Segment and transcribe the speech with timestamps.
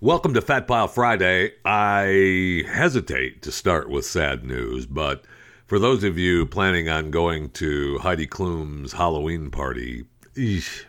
[0.00, 1.52] Welcome to Fat Pile Friday.
[1.64, 5.24] I hesitate to start with sad news, but
[5.66, 10.04] for those of you planning on going to Heidi Klum's Halloween party,
[10.34, 10.84] eesh,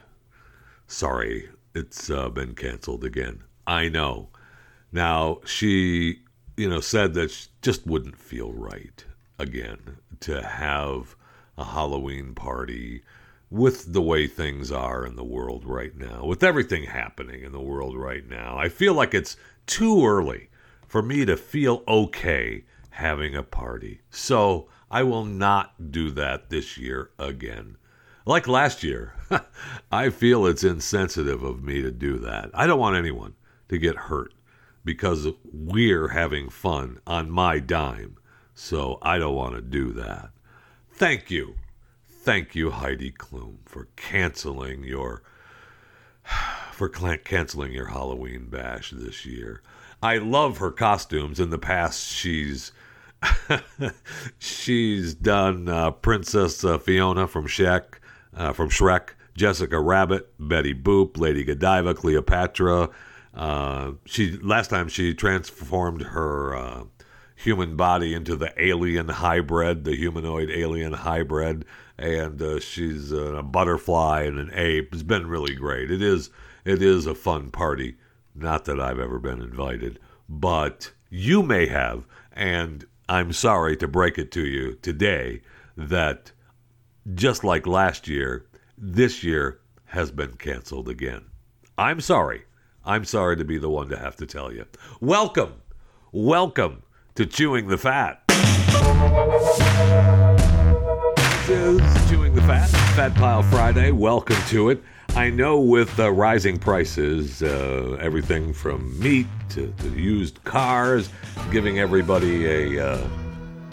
[0.87, 3.43] sorry, it's uh, been canceled again.
[3.65, 4.29] I know.
[4.91, 6.19] Now, she,
[6.55, 9.05] you know, said that she just wouldn't feel right
[9.39, 11.15] again to have
[11.57, 13.03] a Halloween party
[13.49, 17.61] with the way things are in the world right now, with everything happening in the
[17.61, 18.57] world right now.
[18.57, 20.49] I feel like it's too early
[20.87, 24.01] for me to feel okay having a party.
[24.09, 27.77] So I will not do that this year again.
[28.25, 29.13] Like last year,
[29.91, 32.49] I feel it's insensitive of me to do that.
[32.53, 33.35] I don't want anyone
[33.69, 34.33] to get hurt
[34.83, 38.17] because we're having fun on my dime.
[38.53, 40.31] So I don't want to do that.
[40.91, 41.55] Thank you.
[42.27, 45.23] Thank you, Heidi Klum, for canceling your
[46.73, 49.61] for canceling your Halloween bash this year.
[50.03, 51.39] I love her costumes.
[51.39, 52.73] In the past, she's
[54.39, 57.99] she's done uh, Princess uh, Fiona from Shrek,
[58.35, 62.89] uh, from Shrek, Jessica Rabbit, Betty Boop, Lady Godiva, Cleopatra.
[63.33, 66.83] Uh, she last time she transformed her uh,
[67.37, 71.63] human body into the alien hybrid, the humanoid alien hybrid,
[71.97, 74.93] and uh, she's a butterfly and an ape.
[74.93, 75.91] It's been really great.
[75.91, 76.29] It is
[76.65, 77.95] it is a fun party.
[78.35, 84.17] Not that I've ever been invited, but you may have, and I'm sorry to break
[84.17, 85.41] it to you today
[85.75, 86.31] that
[87.15, 88.45] just like last year,
[88.77, 91.23] this year has been canceled again.
[91.77, 92.43] I'm sorry.
[92.85, 94.65] I'm sorry to be the one to have to tell you.
[94.99, 95.53] Welcome,
[96.11, 96.83] welcome
[97.15, 98.23] to Chewing the Fat.
[102.47, 103.91] Fat, Fat Pile Friday.
[103.91, 104.81] Welcome to it.
[105.17, 111.09] I know with the rising prices, uh, everything from meat to, to, used cars,
[111.51, 113.07] giving everybody a, uh,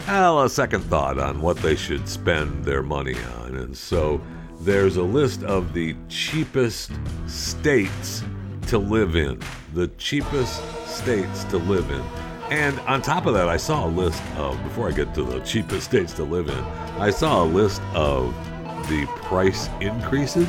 [0.07, 3.55] well, a second thought on what they should spend their money on.
[3.55, 4.19] And so
[4.59, 6.91] there's a list of the cheapest
[7.27, 8.25] states
[8.67, 9.39] to live in.
[9.73, 12.03] The cheapest states to live in.
[12.51, 15.39] And on top of that, I saw a list of, before I get to the
[15.45, 16.63] cheapest states to live in,
[16.99, 18.35] I saw a list of
[18.87, 20.47] the price increases.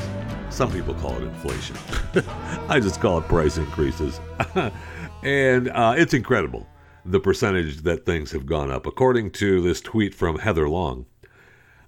[0.50, 1.76] Some people call it inflation.
[2.68, 4.20] I just call it price increases.
[5.22, 6.66] and uh, it's incredible
[7.04, 8.86] the percentage that things have gone up.
[8.86, 11.06] According to this tweet from Heather Long,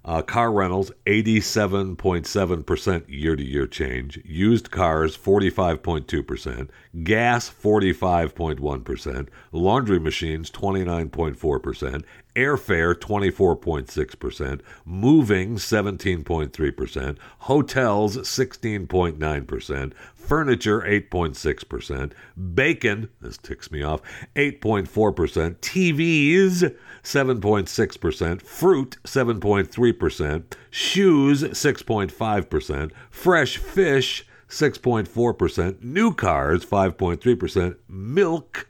[0.05, 4.19] uh, car rentals, 87.7% year to year change.
[4.25, 6.69] Used cars, 45.2%.
[7.03, 9.27] Gas, 45.1%.
[9.51, 12.03] Laundry machines, 29.4%.
[12.39, 14.61] Airfare, 24.6%.
[14.85, 17.17] Moving, 17.3%.
[17.39, 19.93] Hotels, 16.9%.
[20.15, 22.11] Furniture, 8.6%.
[22.53, 24.01] Bacon, this ticks me off,
[24.37, 25.57] 8.4%.
[25.57, 28.41] TVs, 7.6%.
[28.41, 30.43] Fruit, 7.3%.
[30.69, 32.91] Shoes, 6.5%.
[33.09, 35.83] Fresh fish, 6.4%.
[35.83, 37.75] New cars, 5.3%.
[37.89, 38.69] Milk,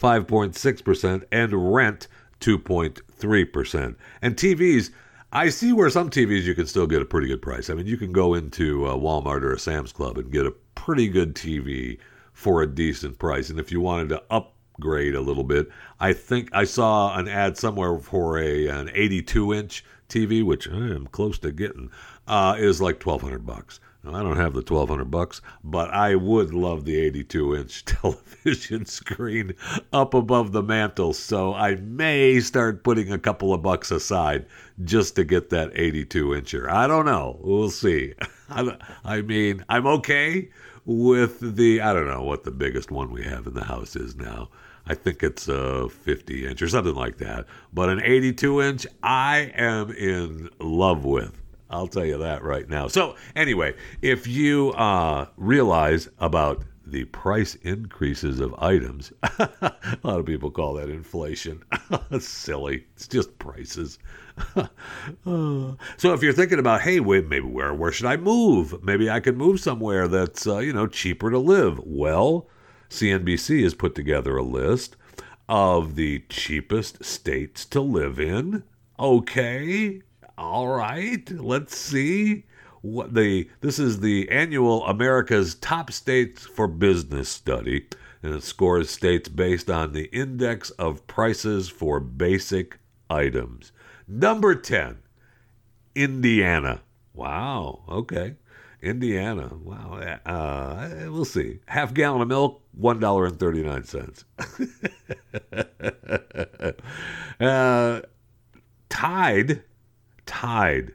[0.00, 1.24] 5.6%.
[1.30, 2.08] And rent,
[2.42, 3.96] 2.3%.
[4.20, 4.90] And TVs,
[5.32, 7.70] I see where some TVs you can still get a pretty good price.
[7.70, 10.54] I mean, you can go into a Walmart or a Sam's Club and get a
[10.74, 11.98] pretty good TV
[12.34, 13.48] for a decent price.
[13.48, 15.70] And if you wanted to upgrade a little bit,
[16.00, 20.76] I think I saw an ad somewhere for a an 82 inch TV, which I
[20.76, 21.90] am close to getting,
[22.26, 23.80] uh, is like 1200 bucks.
[24.04, 28.84] Now, I don't have the 1200 bucks, but I would love the 82 inch television
[28.84, 29.54] screen
[29.92, 31.12] up above the mantle.
[31.12, 34.46] So I may start putting a couple of bucks aside
[34.82, 36.68] just to get that 82 incher.
[36.68, 37.38] I don't know.
[37.42, 38.14] We'll see.
[39.04, 40.50] I mean, I'm okay
[40.84, 44.16] with the, I don't know what the biggest one we have in the house is
[44.16, 44.48] now.
[44.84, 47.46] I think it's a 50 inch or something like that.
[47.72, 51.41] But an 82 inch, I am in love with.
[51.72, 52.86] I'll tell you that right now.
[52.86, 59.72] So, anyway, if you uh, realize about the price increases of items, a
[60.02, 61.62] lot of people call that inflation.
[62.20, 62.84] Silly.
[62.94, 63.98] It's just prices.
[65.24, 65.76] so
[66.12, 68.82] if you're thinking about, hey, wait, maybe where where should I move?
[68.82, 71.80] Maybe I could move somewhere that's uh, you know cheaper to live.
[71.84, 72.48] Well,
[72.90, 74.96] CNBC has put together a list
[75.48, 78.64] of the cheapest states to live in.
[78.98, 80.02] Okay,
[80.42, 82.44] all right, let's see
[82.80, 87.86] what the this is the annual America's top states for business study
[88.22, 92.78] and it scores states based on the index of prices for basic
[93.08, 93.72] items.
[94.06, 94.98] Number 10,
[95.94, 96.82] Indiana.
[97.14, 98.34] Wow, okay.
[98.80, 99.52] Indiana.
[99.62, 99.94] Wow.
[100.26, 101.60] Uh, we'll see.
[101.66, 104.24] Half gallon of milk, $1.39.
[107.40, 108.00] uh,
[108.88, 109.62] tied,
[110.26, 110.94] tied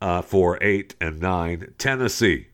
[0.00, 2.48] uh, for 8 and 9, Tennessee.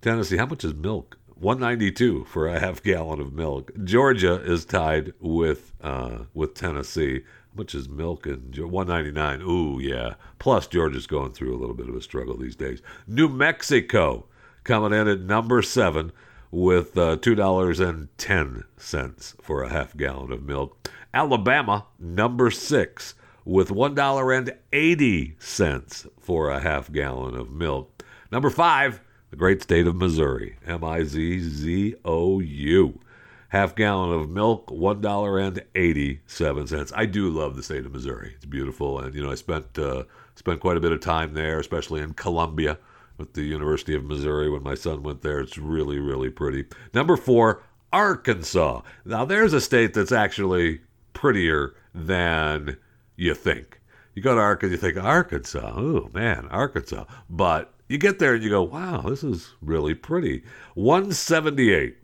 [0.00, 1.18] Tennessee, how much is milk?
[1.42, 3.72] 192 for a half gallon of milk.
[3.82, 9.42] Georgia is tied with uh, with Tennessee, How much is milk and 199.
[9.42, 10.14] Ooh, yeah.
[10.38, 12.80] Plus Georgia's going through a little bit of a struggle these days.
[13.08, 14.26] New Mexico
[14.62, 16.12] coming in at number seven
[16.52, 20.88] with uh, two dollars and ten cents for a half gallon of milk.
[21.12, 28.04] Alabama number six with one dollar and eighty cents for a half gallon of milk.
[28.30, 29.00] Number five
[29.32, 33.00] the great state of Missouri, M I Z Z O U.
[33.48, 36.92] Half gallon of milk, one dollar and eighty-seven cents.
[36.94, 38.34] I do love the state of Missouri.
[38.36, 40.04] It's beautiful, and you know I spent uh,
[40.34, 42.78] spent quite a bit of time there, especially in Columbia
[43.16, 45.40] with the University of Missouri when my son went there.
[45.40, 46.66] It's really really pretty.
[46.92, 48.82] Number four, Arkansas.
[49.06, 50.80] Now there's a state that's actually
[51.14, 52.76] prettier than
[53.22, 53.80] you think.
[54.14, 55.72] You go to Arkansas, you think Arkansas.
[55.76, 57.04] Oh man, Arkansas.
[57.30, 60.42] But you get there and you go, wow, this is really pretty.
[60.74, 61.96] 178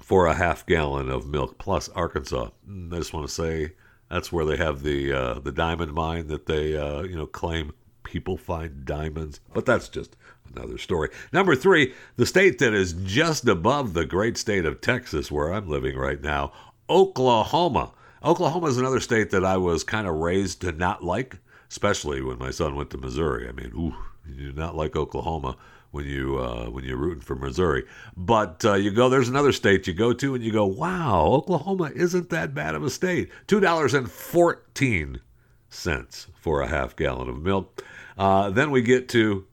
[0.00, 2.50] for a half gallon of milk plus Arkansas.
[2.68, 3.72] Mm, I just want to say
[4.10, 7.72] that's where they have the uh, the diamond mine that they uh, you know claim
[8.02, 10.16] people find diamonds, but that's just
[10.54, 11.10] another story.
[11.32, 15.68] Number three, the state that is just above the great state of Texas, where I'm
[15.68, 16.52] living right now,
[16.88, 17.92] Oklahoma.
[18.22, 21.38] Oklahoma is another state that I was kind of raised to not like,
[21.70, 23.48] especially when my son went to Missouri.
[23.48, 23.96] I mean, ooh,
[24.28, 25.56] you do not like Oklahoma
[25.90, 27.84] when you uh, when you're rooting for Missouri.
[28.16, 31.90] But uh, you go there's another state you go to and you go, wow, Oklahoma
[31.94, 33.30] isn't that bad of a state.
[33.46, 35.20] Two dollars and fourteen
[35.68, 37.84] cents for a half gallon of milk.
[38.18, 39.46] Uh, then we get to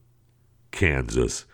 [0.72, 1.46] Kansas.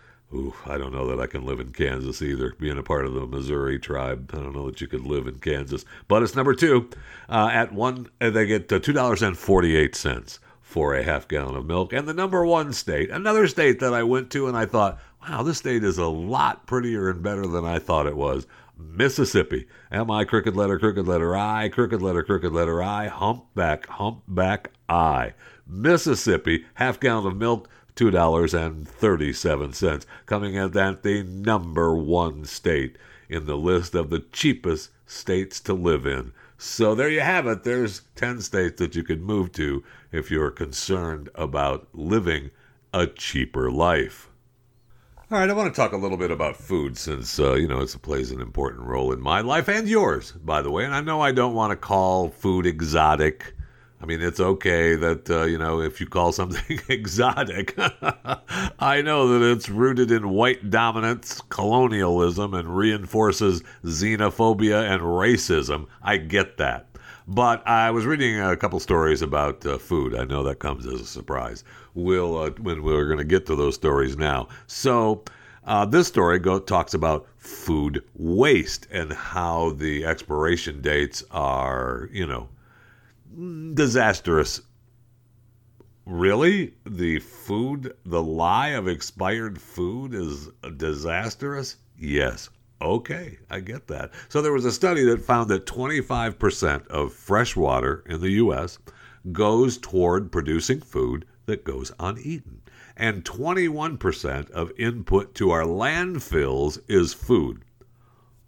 [0.66, 2.54] I don't know that I can live in Kansas either.
[2.58, 5.38] Being a part of the Missouri tribe, I don't know that you could live in
[5.38, 5.84] Kansas.
[6.08, 6.90] But it's number two.
[7.28, 11.28] Uh, at one, uh, they get uh, two dollars and forty-eight cents for a half
[11.28, 11.92] gallon of milk.
[11.92, 15.42] And the number one state, another state that I went to and I thought, wow,
[15.42, 18.46] this state is a lot prettier and better than I thought it was.
[18.76, 19.68] Mississippi.
[19.92, 25.34] Am I crooked letter, crooked letter I, crooked letter, crooked letter I, humpback, humpback I.
[25.64, 32.98] Mississippi, half gallon of milk, $2.37, coming in at the number one state
[33.28, 36.32] in the list of the cheapest states to live in.
[36.58, 37.64] So there you have it.
[37.64, 39.82] There's 10 states that you could move to
[40.12, 42.50] if you're concerned about living
[42.92, 44.28] a cheaper life.
[45.30, 47.80] All right, I want to talk a little bit about food since, uh, you know,
[47.80, 50.84] it plays an important role in my life and yours, by the way.
[50.84, 53.53] And I know I don't want to call food exotic
[54.04, 57.74] I mean, it's okay that, uh, you know, if you call something exotic,
[58.78, 65.86] I know that it's rooted in white dominance, colonialism, and reinforces xenophobia and racism.
[66.02, 66.86] I get that.
[67.26, 70.14] But I was reading a couple stories about uh, food.
[70.14, 71.64] I know that comes as a surprise.
[71.94, 74.48] We'll uh, when we're going to get to those stories now.
[74.66, 75.24] So
[75.64, 82.26] uh, this story go, talks about food waste and how the expiration dates are, you
[82.26, 82.50] know,
[83.74, 84.62] disastrous.
[86.06, 86.74] Really?
[86.84, 91.76] The food, the lie of expired food is disastrous?
[91.98, 92.50] Yes.
[92.82, 94.10] Okay, I get that.
[94.28, 98.78] So there was a study that found that 25% of fresh water in the U.S.
[99.32, 102.60] goes toward producing food that goes uneaten.
[102.96, 107.64] And 21% of input to our landfills is food.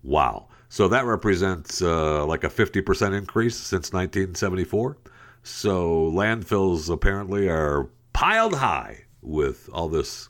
[0.03, 0.49] Wow.
[0.69, 4.97] So that represents uh, like a 50% increase since 1974.
[5.43, 10.29] So landfills apparently are piled high with all this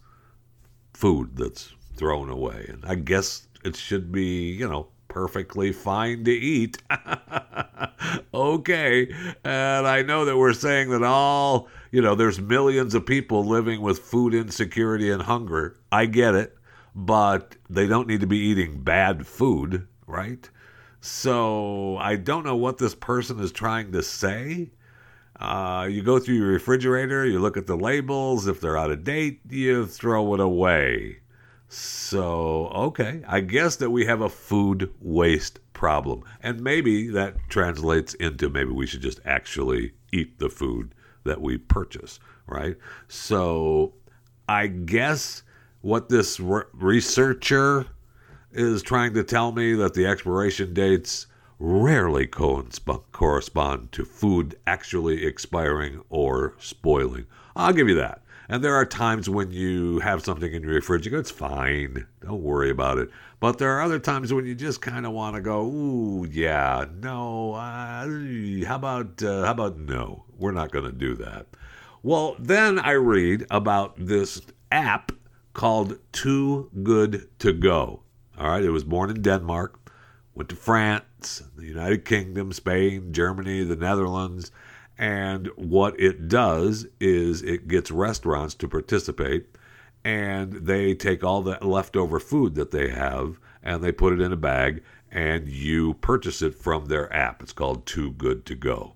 [0.92, 2.66] food that's thrown away.
[2.68, 6.76] And I guess it should be, you know, perfectly fine to eat.
[8.34, 9.08] okay.
[9.44, 13.80] And I know that we're saying that all, you know, there's millions of people living
[13.80, 15.78] with food insecurity and hunger.
[15.90, 16.52] I get it.
[16.94, 20.48] But they don't need to be eating bad food right?
[21.00, 24.70] So I don't know what this person is trying to say.
[25.38, 28.46] Uh, you go through your refrigerator, you look at the labels.
[28.46, 31.18] If they're out of date, you throw it away.
[31.68, 36.22] So, okay, I guess that we have a food waste problem.
[36.42, 40.94] And maybe that translates into maybe we should just actually eat the food
[41.24, 42.76] that we purchase, right?
[43.08, 43.94] So,
[44.48, 45.42] I guess
[45.82, 47.86] what this re- researcher
[48.56, 51.26] is trying to tell me that the expiration dates
[51.58, 57.26] rarely correspond to food actually expiring or spoiling.
[57.54, 58.22] I'll give you that.
[58.48, 62.06] And there are times when you have something in your refrigerator, it's fine.
[62.20, 63.10] Don't worry about it.
[63.40, 66.86] But there are other times when you just kind of want to go, ooh, yeah,
[67.00, 68.06] no, uh,
[68.66, 70.24] how about, uh, how about no?
[70.38, 71.46] We're not going to do that.
[72.02, 75.10] Well, then I read about this app
[75.52, 78.02] called Too Good to Go.
[78.38, 79.90] All right, it was born in Denmark,
[80.34, 84.50] went to France, the United Kingdom, Spain, Germany, the Netherlands,
[84.98, 89.46] and what it does is it gets restaurants to participate
[90.04, 94.32] and they take all the leftover food that they have and they put it in
[94.32, 97.42] a bag and you purchase it from their app.
[97.42, 98.94] It's called Too Good to Go.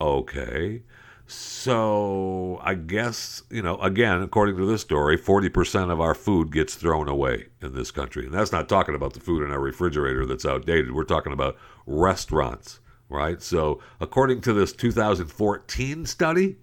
[0.00, 0.82] Okay.
[1.30, 6.74] So I guess, you know, again, according to this story, 40% of our food gets
[6.74, 8.24] thrown away in this country.
[8.24, 10.92] And that's not talking about the food in our refrigerator that's outdated.
[10.92, 11.56] We're talking about
[11.86, 13.42] restaurants right?
[13.42, 16.56] So, according to this 2014 study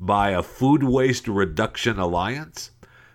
[0.00, 2.70] by a Food Waste Reduction Alliance,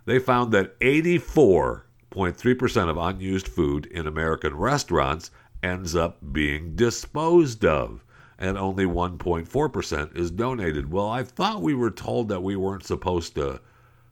[0.05, 5.31] they found that 84.3% of unused food in American restaurants
[5.63, 8.04] ends up being disposed of,
[8.37, 10.91] and only 1.4% is donated.
[10.91, 13.61] Well, I thought we were told that we weren't supposed to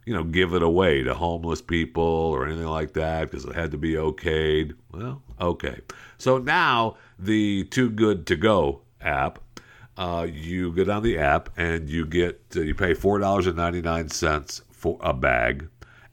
[0.06, 3.72] you know, give it away to homeless people or anything like that because it had
[3.72, 4.74] to be okayed.
[4.92, 5.80] Well, okay.
[6.18, 9.40] So now the Too Good to Go app,
[9.98, 13.56] uh, you get on the app and you get uh, you pay four dollars and
[13.56, 15.70] ninety nine cents for a bag,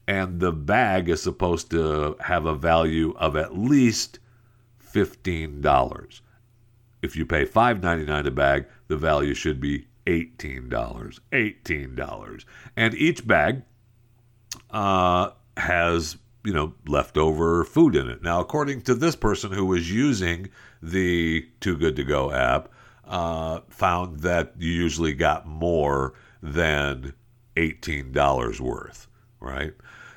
[0.07, 4.19] and the bag is supposed to have a value of at least
[4.77, 6.21] fifteen dollars.
[7.01, 11.19] If you pay five ninety nine a bag, the value should be eighteen dollars.
[11.31, 13.63] Eighteen dollars, and each bag
[14.69, 18.21] uh, has you know leftover food in it.
[18.21, 20.49] Now, according to this person who was using
[20.81, 22.69] the Too Good to Go app,
[23.05, 27.13] uh, found that you usually got more than
[27.57, 29.07] eighteen dollars worth,
[29.39, 29.73] right?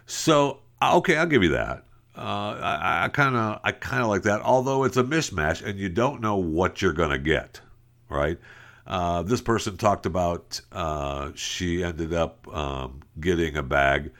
[0.06, 1.84] So okay, I'll give you that.
[2.16, 2.58] Uh,
[3.04, 6.20] I kind of I kind of like that, although it's a mishmash and you don't
[6.20, 7.60] know what you're gonna get,
[8.08, 8.38] right?
[8.86, 14.12] Uh, this person talked about uh, she ended up um, getting a bag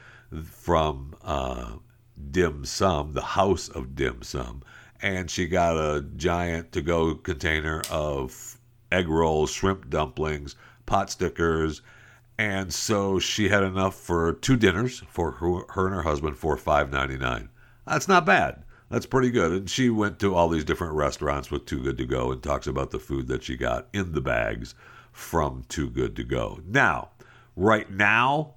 [0.44, 1.76] from uh,
[2.30, 4.62] Dim Sum, the House of Dim Sum,
[5.00, 8.58] and she got a giant to go container of
[8.90, 11.82] egg rolls, shrimp dumplings, pot stickers,
[12.38, 16.56] and so she had enough for two dinners for her, her and her husband for
[16.56, 17.50] five ninety nine.
[17.86, 18.62] That's not bad.
[18.90, 19.52] That's pretty good.
[19.52, 22.66] And she went to all these different restaurants with Too Good to Go and talks
[22.66, 24.74] about the food that she got in the bags
[25.12, 26.60] from Too Good to Go.
[26.66, 27.10] Now,
[27.56, 28.54] right now,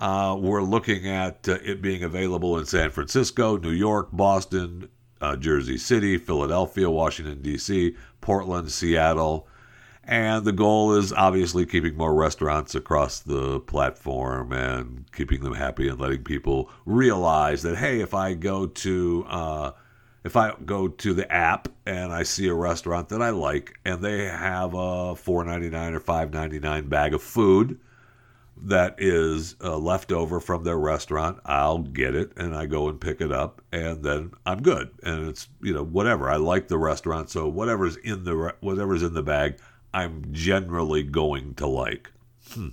[0.00, 4.88] uh, we're looking at uh, it being available in San Francisco, New York, Boston,
[5.20, 9.48] uh, Jersey City, Philadelphia, Washington, D.C., Portland, Seattle.
[10.08, 15.86] And the goal is obviously keeping more restaurants across the platform and keeping them happy
[15.86, 19.26] and letting people realize that, hey, if I go to.
[19.28, 19.72] Uh,
[20.24, 24.02] if I go to the app and I see a restaurant that I like and
[24.02, 27.78] they have a $4.99 or $5.99 bag of food,
[28.64, 33.00] that is uh, left over from their restaurant, I'll get it and I go and
[33.00, 34.90] pick it up, and then I'm good.
[35.02, 39.14] And it's you know whatever I like the restaurant, so whatever's in the whatever's in
[39.14, 39.58] the bag,
[39.92, 42.10] I'm generally going to like.
[42.50, 42.68] Hmm,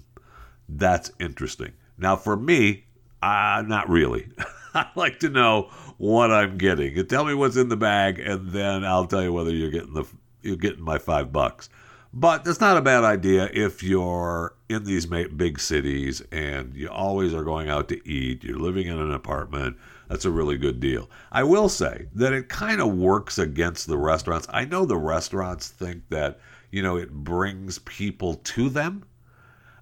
[0.68, 1.74] that's interesting.
[1.98, 2.86] Now for me,
[3.22, 4.28] uh, not really.
[4.74, 7.06] I like to know what I'm getting.
[7.08, 10.06] Tell me what's in the bag, and then I'll tell you whether you're getting the
[10.42, 11.70] you're getting my five bucks.
[12.18, 17.34] But it's not a bad idea if you're in these big cities and you always
[17.34, 19.76] are going out to eat, you're living in an apartment.
[20.08, 21.10] That's a really good deal.
[21.34, 24.48] I will say that it kind of works against the restaurants.
[24.50, 26.40] I know the restaurants think that,
[26.72, 29.06] you know, it brings people to them.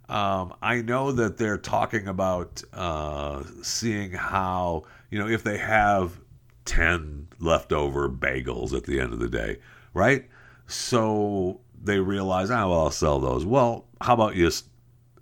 [0.09, 6.19] Um, I know that they're talking about uh, seeing how, you know, if they have
[6.65, 9.59] 10 leftover bagels at the end of the day,
[9.93, 10.27] right?
[10.67, 13.45] So they realize, oh, well, I'll sell those.
[13.45, 14.49] Well, how about you?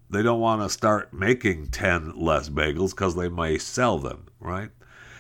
[0.10, 4.70] They don't want to start making 10 less bagels because they may sell them, right?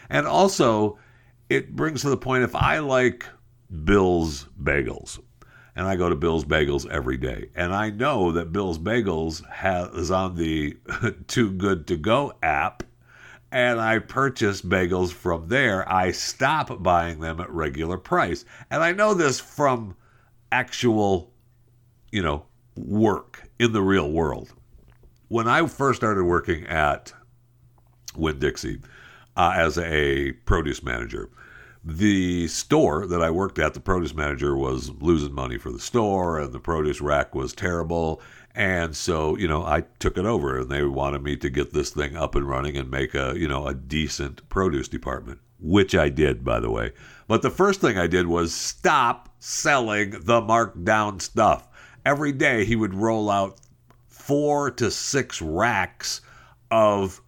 [0.10, 1.00] And also,
[1.50, 3.26] it brings to the point if I like
[3.86, 5.20] Bill's Bagels,
[5.75, 9.90] and I go to Bill's Bagels every day, and I know that Bill's Bagels has,
[9.90, 10.78] is on the
[11.28, 12.84] Too Good to Go app,
[13.51, 18.46] and I purchase bagels from there, I stop buying them at regular price.
[18.70, 19.98] And I know this from
[20.51, 21.34] actual,
[22.12, 22.46] you know,
[22.78, 24.54] work in the real world.
[25.28, 27.13] When I first started working at
[28.16, 28.80] Winn Dixie
[29.36, 31.30] uh, as a produce manager,
[31.84, 36.40] the store that I worked at, the produce manager was losing money for the store,
[36.40, 38.22] and the produce rack was terrible.
[38.54, 41.90] And so, you know, I took it over, and they wanted me to get this
[41.90, 46.10] thing up and running and make a, you know, a decent produce department, which I
[46.10, 46.92] did, by the way.
[47.28, 51.68] But the first thing I did was stop selling the markdown stuff.
[52.06, 53.60] Every day he would roll out
[54.08, 56.22] four to six racks
[56.70, 57.22] of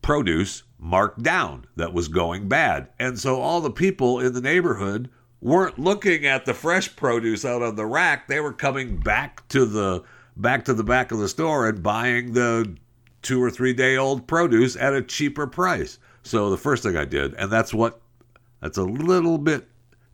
[0.00, 2.86] produce marked down that was going bad.
[2.98, 5.08] And so all the people in the neighborhood
[5.40, 8.28] weren't looking at the fresh produce out on the rack.
[8.28, 10.04] They were coming back to the
[10.36, 12.76] back to the back of the store and buying the
[13.22, 15.98] two or three day old produce at a cheaper price.
[16.22, 18.02] So the first thing I did, and that's what
[18.60, 19.66] that's a little bit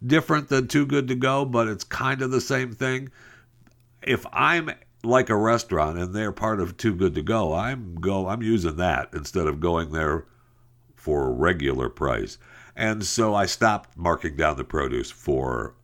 [0.06, 3.10] different than too good to go, but it's kind of the same thing.
[4.02, 4.70] If I'm
[5.02, 8.76] like a restaurant and they're part of too good to go, I'm go I'm using
[8.76, 10.26] that instead of going there
[11.00, 12.38] for a regular price.
[12.76, 15.74] And so I stopped marking down the produce for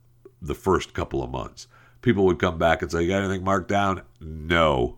[0.41, 1.67] the first couple of months.
[2.01, 4.03] People would come back and say, You got anything marked down?
[4.21, 4.97] No.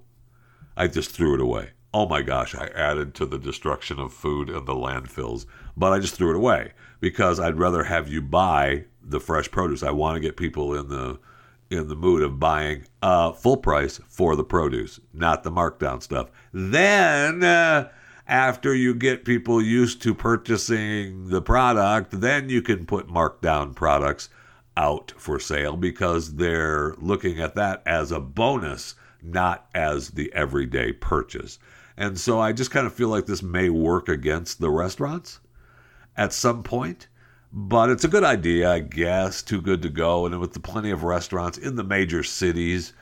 [0.75, 1.71] I just threw it away.
[1.93, 5.45] Oh my gosh, I added to the destruction of food and the landfills,
[5.75, 9.81] but I just threw it away because I'd rather have you buy the fresh produce.
[9.81, 11.19] I want to get people in the
[11.69, 16.29] in the mood of buying uh, full price for the produce, not the markdown stuff.
[16.51, 17.89] Then uh,
[18.29, 24.29] after you get people used to purchasing the product, then you can put markdown products
[24.77, 30.93] out for sale because they're looking at that as a bonus, not as the everyday
[30.93, 31.57] purchase.
[31.97, 35.39] And so I just kind of feel like this may work against the restaurants
[36.15, 37.07] at some point.
[37.51, 39.41] But it's a good idea, I guess.
[39.41, 40.27] Too good to go.
[40.27, 42.93] And with the plenty of restaurants in the major cities,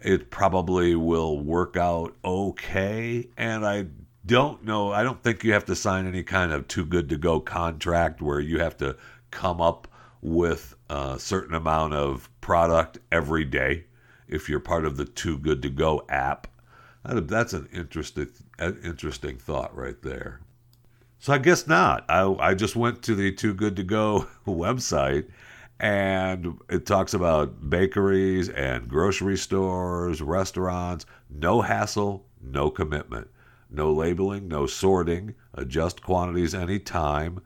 [0.00, 3.28] it probably will work out okay.
[3.36, 3.86] And I
[4.26, 4.92] don't know.
[4.92, 8.20] I don't think you have to sign any kind of too good to go contract
[8.20, 8.96] where you have to
[9.30, 9.88] come up
[10.20, 13.84] with a certain amount of product every day
[14.28, 16.48] if you're part of the too good to go app.
[17.04, 20.40] That's an interesting, interesting thought right there.
[21.20, 22.04] So I guess not.
[22.08, 25.28] I, I just went to the Too Good to Go website
[25.78, 33.28] and it talks about bakeries and grocery stores, restaurants, no hassle, no commitment
[33.70, 37.40] no labeling, no sorting, adjust quantities anytime.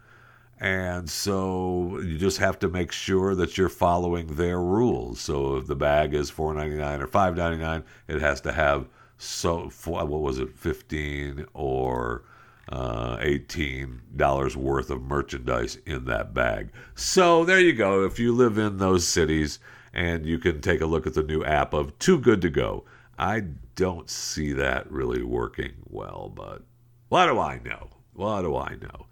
[0.58, 5.20] And so you just have to make sure that you're following their rules.
[5.20, 10.38] So if the bag is $4.99 or $5.99, it has to have so what was
[10.38, 12.24] it, 15 or
[12.70, 16.70] uh, $18 worth of merchandise in that bag.
[16.94, 18.04] So there you go.
[18.04, 19.58] If you live in those cities
[19.92, 22.84] and you can take a look at the new app of Too Good to Go.
[23.20, 23.42] I
[23.74, 26.62] don't see that really working well, but
[27.10, 27.90] what do I know?
[28.14, 29.08] What do I know?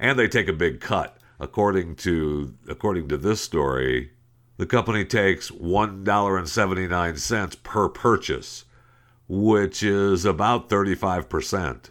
[0.00, 1.18] And they take a big cut.
[1.38, 4.10] According to according to this story,
[4.56, 8.64] the company takes $1.79 per purchase,
[9.28, 11.90] which is about 35%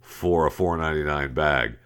[0.00, 1.76] for a 4.99 bag.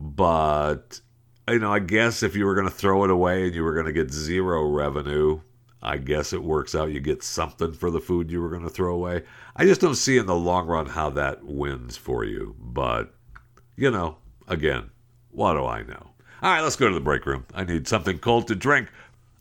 [0.00, 1.00] But
[1.48, 3.74] you know, I guess if you were going to throw it away and you were
[3.74, 5.42] going to get zero revenue,
[5.82, 6.90] I guess it works out.
[6.90, 9.22] You get something for the food you were going to throw away.
[9.54, 12.56] I just don't see in the long run how that wins for you.
[12.58, 13.14] But,
[13.76, 14.16] you know,
[14.48, 14.90] again,
[15.30, 16.10] what do I know?
[16.42, 17.44] All right, let's go to the break room.
[17.54, 18.90] I need something cold to drink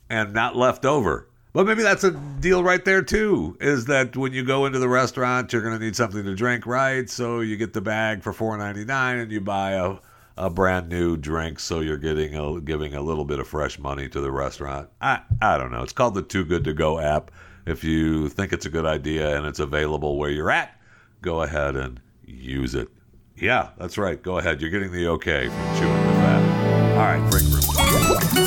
[0.10, 1.28] and not left over.
[1.54, 3.58] But maybe that's a deal right there too.
[3.60, 6.68] Is that when you go into the restaurant, you're going to need something to drink,
[6.68, 7.10] right?
[7.10, 9.96] So you get the bag for four ninety nine, and you buy a
[10.38, 14.08] a brand new drink, so you're getting a, giving a little bit of fresh money
[14.10, 14.90] to the restaurant.
[15.02, 15.82] I I don't know.
[15.82, 17.32] It's called the Too Good to Go app.
[17.66, 20.80] If you think it's a good idea and it's available where you're at,
[21.22, 22.88] go ahead and use it.
[23.36, 24.22] Yeah, that's right.
[24.22, 24.62] Go ahead.
[24.62, 26.98] You're getting the okay from chewing the fat.
[26.98, 28.47] All right, break room.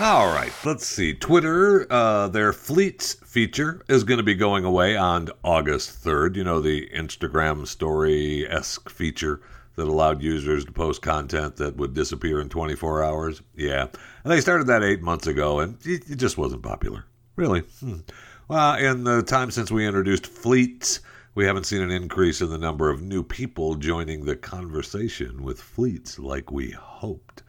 [0.00, 1.12] All right, let's see.
[1.12, 6.36] Twitter, uh, their Fleets feature is going to be going away on August 3rd.
[6.36, 9.40] You know, the Instagram story esque feature
[9.74, 13.42] that allowed users to post content that would disappear in 24 hours.
[13.56, 13.88] Yeah.
[14.22, 17.04] And they started that eight months ago, and it, just wasn't popular.
[17.34, 17.64] Really.
[17.80, 17.98] Hmm.
[18.46, 21.00] Well, in the time since we introduced Fleets,
[21.34, 25.60] we haven't seen an increase in the number of new people joining the conversation with
[25.60, 27.42] Fleets like we hoped.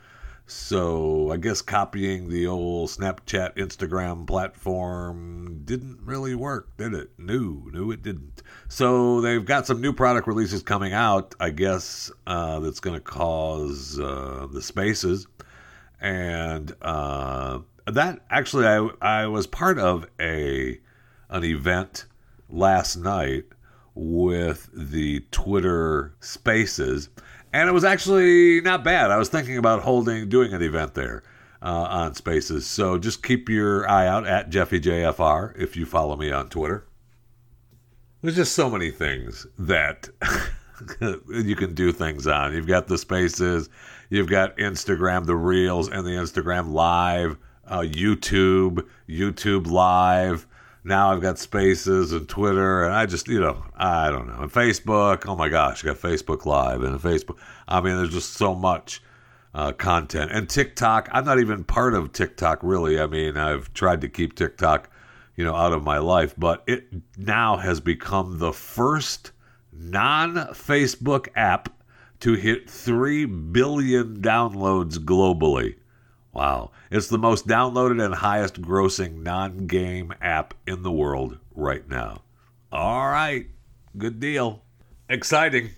[0.51, 7.11] So I guess copying the old Snapchat, Instagram platform didn't really work, did it?
[7.19, 8.41] No, no, it didn't.
[8.67, 12.99] So they've got some new product releases coming out, I guess, uh, that's going to
[12.99, 15.27] cause uh, the spaces.
[16.01, 20.79] And uh, that actually, I, I was part of a
[21.29, 22.05] an event
[22.49, 23.45] last night
[23.93, 27.09] with the Twitter Spaces
[27.53, 29.11] and it was actually not bad.
[29.11, 31.23] I was thinking about holding, doing an event there
[31.61, 32.65] uh, on Spaces.
[32.67, 36.85] So just keep your eye out at JeffyJFR if you follow me on Twitter.
[38.21, 40.09] There's just so many things that
[41.01, 42.53] you can do things on.
[42.53, 43.69] You've got the Spaces,
[44.09, 50.45] you've got Instagram, the Reels, and the Instagram Live, uh, YouTube, YouTube Live
[50.89, 54.41] now I've got Spaces and Twitter, and I just, you know, I don't know.
[54.41, 57.37] And Facebook, oh my gosh, I got Facebook Live and Facebook.
[57.67, 59.01] I mean, there's just so much
[59.53, 60.31] uh, content.
[60.31, 62.99] And TikTok, I'm not even part of TikTok really.
[62.99, 64.89] I mean, I've tried to keep TikTok,
[65.35, 69.31] you know, out of my life, but it now has become the first
[69.71, 71.69] non Facebook app
[72.19, 75.75] to hit 3 billion downloads globally.
[76.39, 76.71] Wow.
[76.89, 82.21] It's the most downloaded and highest grossing non game app in the world right now.
[82.71, 83.47] All right.
[83.97, 84.63] Good deal.
[85.09, 85.71] Exciting.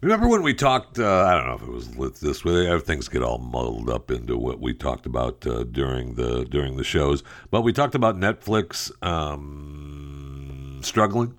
[0.00, 0.98] Remember when we talked?
[0.98, 2.76] Uh, I don't know if it was this way.
[2.80, 6.82] Things get all muddled up into what we talked about uh, during the during the
[6.82, 7.22] shows.
[7.52, 11.38] But we talked about Netflix um, struggling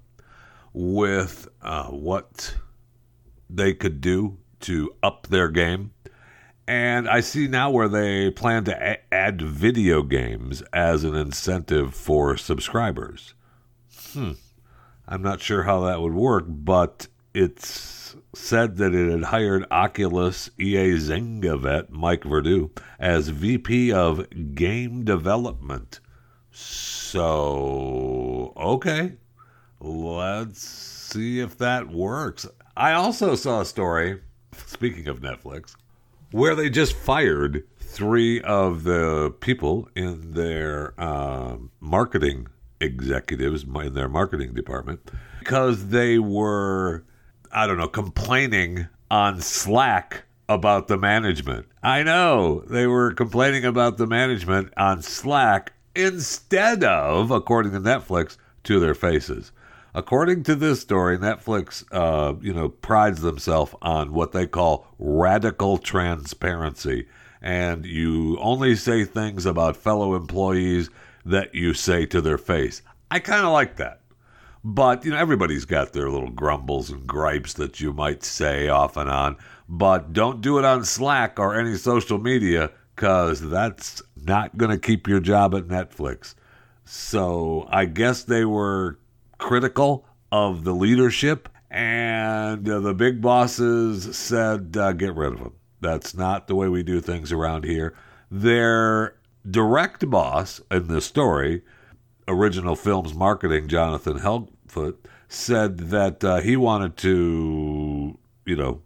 [0.72, 2.56] with uh, what
[3.50, 5.92] they could do to up their game
[6.72, 11.94] and I see now where they plan to a- add video games as an incentive
[11.94, 13.34] for subscribers.
[14.14, 14.32] Hmm.
[15.06, 20.50] I'm not sure how that would work, but it's said that it had hired Oculus
[20.58, 26.00] EA Zynga vet Mike Verdu as VP of Game Development.
[26.52, 29.18] So, okay.
[29.82, 32.48] Let's see if that works.
[32.78, 34.22] I also saw a story,
[34.68, 35.76] speaking of Netflix,
[36.32, 42.48] where they just fired three of the people in their uh, marketing
[42.80, 47.04] executives in their marketing department because they were,
[47.52, 51.68] I don't know, complaining on Slack about the management.
[51.84, 58.38] I know they were complaining about the management on Slack instead of, according to Netflix,
[58.64, 59.52] to their faces.
[59.94, 65.78] According to this story, Netflix, uh, you know, prides themselves on what they call radical
[65.78, 67.08] transparency,
[67.42, 70.90] and you only say things about fellow employees
[71.26, 72.82] that you say to their face.
[73.10, 74.00] I kind of like that.
[74.64, 78.96] But, you know, everybody's got their little grumbles and gripes that you might say off
[78.96, 79.38] and on.
[79.68, 84.78] But don't do it on Slack or any social media because that's not going to
[84.78, 86.36] keep your job at Netflix.
[86.86, 89.00] So I guess they were
[89.42, 95.54] critical of the leadership, and uh, the big bosses said, uh, get rid of them.
[95.82, 97.94] That's not the way we do things around here.
[98.30, 99.16] Their
[99.50, 101.64] direct boss in the story,
[102.28, 104.96] original films marketing, Jonathan Helfgot,
[105.28, 108.82] said that uh, he wanted to, you know,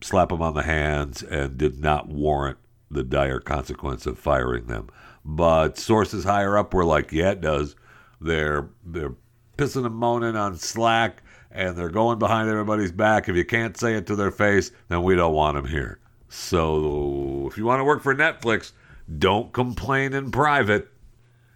[0.00, 2.58] slap them on the hands and did not warrant
[2.90, 4.88] the dire consequence of firing them.
[5.24, 7.76] But sources higher up were like, yeah, it does.
[8.20, 9.14] They're they're
[9.56, 11.22] pissing and moaning on Slack
[11.54, 13.28] and they're going behind everybody's back.
[13.28, 15.98] If you can't say it to their face, then we don't want them here.
[16.28, 18.72] So if you want to work for Netflix,
[19.18, 20.88] don't complain in private.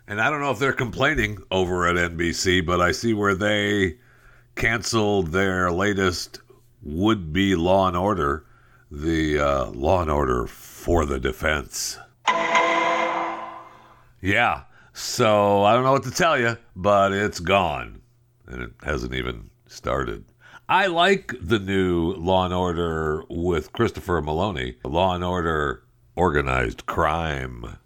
[0.07, 3.97] And I don't know if they're complaining over at NBC, but I see where they
[4.55, 6.41] canceled their latest
[6.83, 8.45] would be Law and Order,
[8.91, 11.99] the uh, Law and Order for the Defense.
[14.21, 14.63] Yeah,
[14.97, 18.01] so I don't know what to tell you, but it's gone.
[18.47, 20.25] And it hasn't even started.
[20.71, 24.77] I like the new Law and Order with Christopher Meloni.
[24.85, 25.83] Law and Order
[26.17, 27.77] Organized Crime.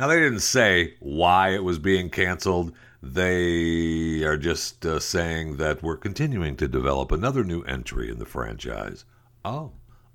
[0.00, 2.72] Now, they didn't say why it was being canceled.
[3.00, 8.26] They are just uh, saying that we're continuing to develop another new entry in the
[8.26, 9.04] franchise.
[9.44, 9.70] Oh,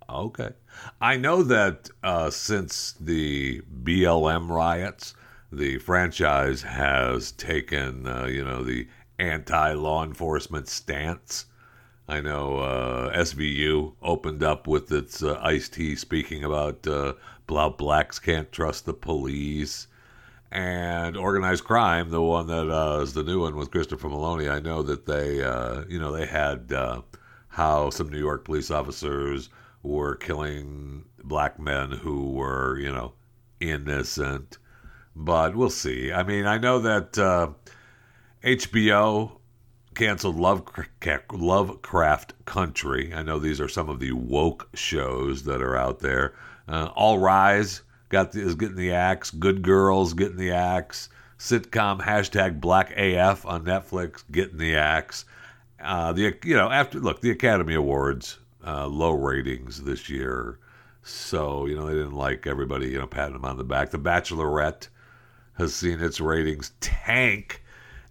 [0.10, 0.50] Okay.
[1.02, 5.16] I know that uh, since the BLM riots,
[5.52, 8.88] the franchise has taken, uh, you know, the
[9.18, 11.46] anti law enforcement stance.
[12.08, 17.14] I know uh, SVU opened up with its uh, Ice T speaking about uh,
[17.48, 19.88] blacks can't trust the police.
[20.52, 24.60] And organized crime, the one that uh, is the new one with Christopher Meloni, I
[24.60, 27.02] know that they, uh, you know, they had uh,
[27.50, 29.50] how some New York police officers
[29.86, 33.14] were killing black men who were, you know,
[33.60, 34.58] innocent.
[35.16, 36.12] But we'll see.
[36.12, 37.50] I mean, I know that uh,
[38.44, 39.32] HBO
[39.96, 43.14] canceled Lovecraft Country.
[43.14, 46.34] I know these are some of the woke shows that are out there.
[46.68, 49.32] Uh, All Rise got the, is getting the axe.
[49.32, 51.10] Good Girls getting the axe.
[51.40, 55.26] Sitcom hashtag Black AF on Netflix getting the axe.
[55.82, 60.60] Uh, the you know after look the Academy Awards uh, low ratings this year,
[61.04, 63.92] so you know they didn't like everybody you know patting them on the back.
[63.92, 64.88] The Bachelorette
[65.58, 67.62] has seen its ratings tank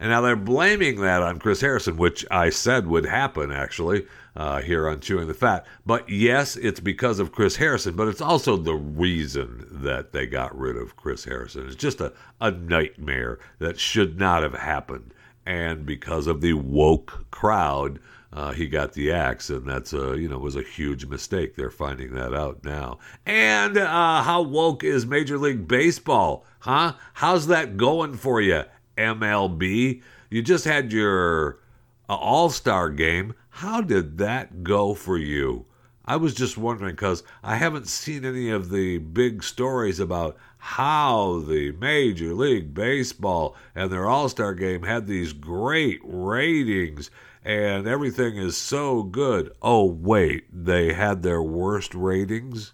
[0.01, 4.61] and now they're blaming that on Chris Harrison, which I said would happen actually uh,
[4.61, 5.67] here on Chewing the Fat.
[5.87, 10.59] But yes, it's because of Chris Harrison, but it's also the reason that they got
[10.59, 11.67] rid of Chris Harrison.
[11.67, 15.15] It's just a, a nightmare that should not have happened.
[15.47, 18.01] And because of the woke crowd,
[18.35, 21.55] uh, he got the axe, and that's a you know was a huge mistake.
[21.55, 22.99] They're finding that out now.
[23.25, 26.45] And uh, how woke is Major League Baseball?
[26.59, 26.95] Huh?
[27.15, 28.65] How's that going for you?
[28.99, 30.03] MLB.
[30.31, 31.61] You just had your
[32.09, 33.35] uh, All Star game.
[33.51, 35.67] How did that go for you?
[36.05, 41.39] I was just wondering because I haven't seen any of the big stories about how
[41.47, 47.11] the Major League Baseball and their All Star game had these great ratings
[47.45, 49.53] and everything is so good.
[49.61, 52.73] Oh, wait, they had their worst ratings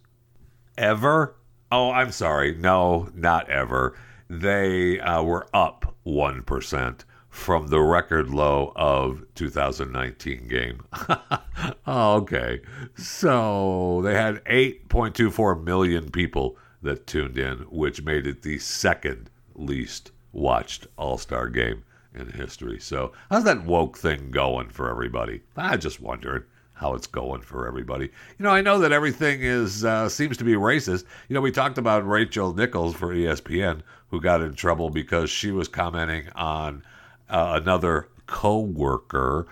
[0.78, 1.36] ever?
[1.72, 2.54] Oh, I'm sorry.
[2.54, 3.96] No, not ever.
[4.28, 10.84] They uh, were up 1% from the record low of 2019 game.
[11.86, 12.60] oh, okay.
[12.96, 20.12] So they had 8.24 million people that tuned in, which made it the second least
[20.32, 22.78] watched All-Star game in history.
[22.80, 25.42] So how's that woke thing going for everybody?
[25.56, 26.44] I just wondering
[26.74, 28.06] how it's going for everybody.
[28.38, 31.04] You know, I know that everything is uh, seems to be racist.
[31.28, 35.50] You know, we talked about Rachel Nichols for ESPN, who got in trouble because she
[35.50, 36.82] was commenting on
[37.28, 39.46] uh, another co-worker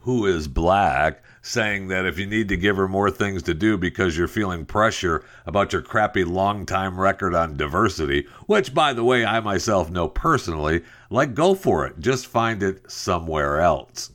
[0.00, 3.78] who is black saying that if you need to give her more things to do
[3.78, 9.04] because you're feeling pressure about your crappy long time record on diversity, which by the
[9.04, 12.00] way I myself know personally, like go for it.
[12.00, 14.10] Just find it somewhere else.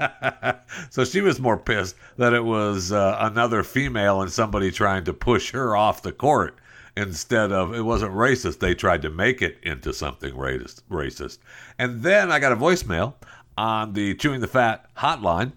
[0.90, 5.12] so she was more pissed that it was uh, another female and somebody trying to
[5.12, 6.56] push her off the court
[6.96, 8.60] instead of it wasn't racist.
[8.60, 10.82] They tried to make it into something racist.
[10.88, 11.38] Racist.
[11.80, 13.14] And then I got a voicemail
[13.58, 15.52] on the Chewing the Fat hotline.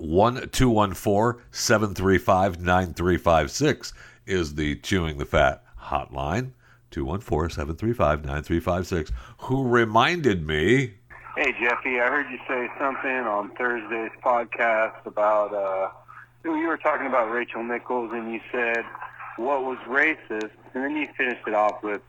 [0.00, 3.92] 1214 735 9356
[4.26, 6.52] is the Chewing the Fat hotline.
[6.90, 9.12] 214 735 9356.
[9.38, 10.94] Who reminded me.
[11.36, 15.90] Hey, Jeffy, I heard you say something on Thursday's podcast about, uh,
[16.44, 18.84] you were talking about Rachel Nichols and you said
[19.36, 22.02] what was racist, and then you finished it off with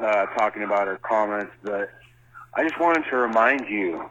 [0.00, 1.52] uh, talking about her comments.
[1.62, 1.90] But
[2.56, 4.08] I just wanted to remind you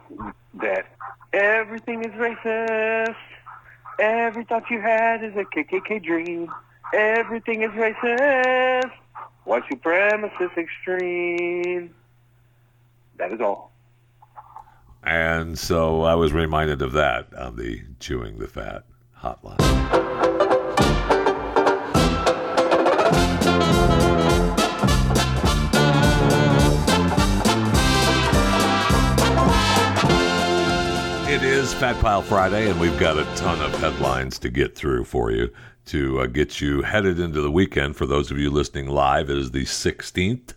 [0.61, 0.85] that
[1.33, 3.15] everything is racist.
[3.99, 6.53] Every thought you had is a KKK dream.
[6.93, 8.91] Everything is racist.
[9.45, 11.95] White supremacist extreme.
[13.17, 13.71] That is all.
[15.03, 18.83] And so I was reminded of that on the Chewing the Fat
[19.17, 19.57] hotline.
[31.35, 35.03] It is Fat Pile Friday, and we've got a ton of headlines to get through
[35.03, 35.51] for you
[35.87, 37.97] to uh, get you headed into the weekend.
[37.97, 40.53] For those of you listening live, it is the 16th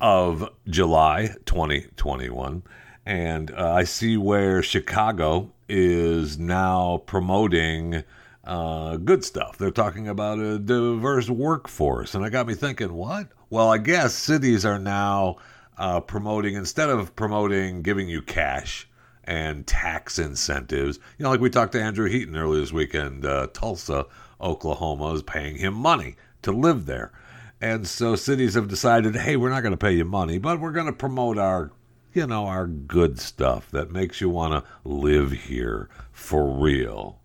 [0.00, 2.62] of July, 2021.
[3.04, 8.04] And uh, I see where Chicago is now promoting
[8.44, 9.58] uh, good stuff.
[9.58, 12.14] They're talking about a diverse workforce.
[12.14, 13.26] And it got me thinking, what?
[13.50, 15.38] Well, I guess cities are now
[15.76, 18.88] uh, promoting, instead of promoting giving you cash,
[19.26, 20.98] and tax incentives.
[21.18, 24.06] You know, like we talked to Andrew Heaton earlier this weekend, uh, Tulsa,
[24.40, 27.12] Oklahoma is paying him money to live there.
[27.60, 30.72] And so cities have decided, hey, we're not going to pay you money, but we're
[30.72, 31.72] going to promote our,
[32.12, 37.20] you know, our good stuff that makes you want to live here for real.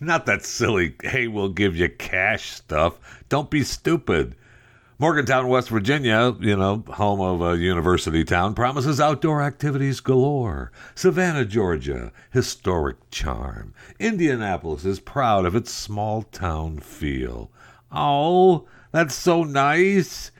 [0.00, 3.24] Not that silly, hey, we'll give you cash stuff.
[3.28, 4.34] Don't be stupid.
[4.98, 10.72] Morgantown, West Virginia, you know, home of a university town, promises outdoor activities galore.
[10.94, 13.74] Savannah, Georgia, historic charm.
[14.00, 17.50] Indianapolis is proud of its small town feel.
[17.92, 20.30] Oh, that's so nice.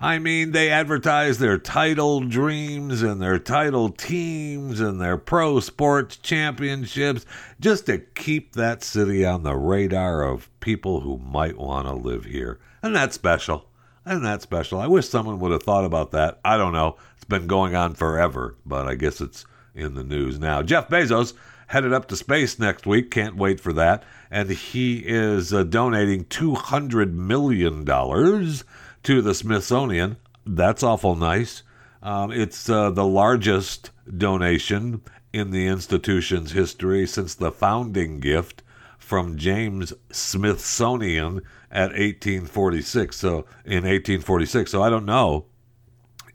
[0.00, 6.16] I mean, they advertise their title dreams and their title teams and their pro sports
[6.16, 7.26] championships
[7.60, 12.24] just to keep that city on the radar of people who might want to live
[12.24, 12.58] here.
[12.82, 13.66] And that's special.
[14.06, 14.78] That's special.
[14.78, 16.38] I wish someone would have thought about that.
[16.44, 16.96] I don't know.
[17.16, 20.62] It's been going on forever, but I guess it's in the news now.
[20.62, 21.34] Jeff Bezos
[21.66, 23.10] headed up to space next week.
[23.10, 24.04] Can't wait for that.
[24.30, 30.16] And he is uh, donating $200 million to the Smithsonian.
[30.46, 31.64] That's awful nice.
[32.00, 38.62] Um, it's uh, the largest donation in the institution's history since the founding gift
[38.98, 43.16] from James Smithsonian at 1846.
[43.16, 44.70] So in 1846.
[44.70, 45.46] So I don't know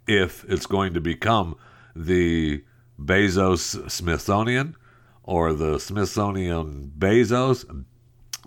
[0.07, 1.55] if it's going to become
[1.95, 2.63] the
[2.99, 4.75] Bezos Smithsonian
[5.23, 7.85] or the Smithsonian Bezos.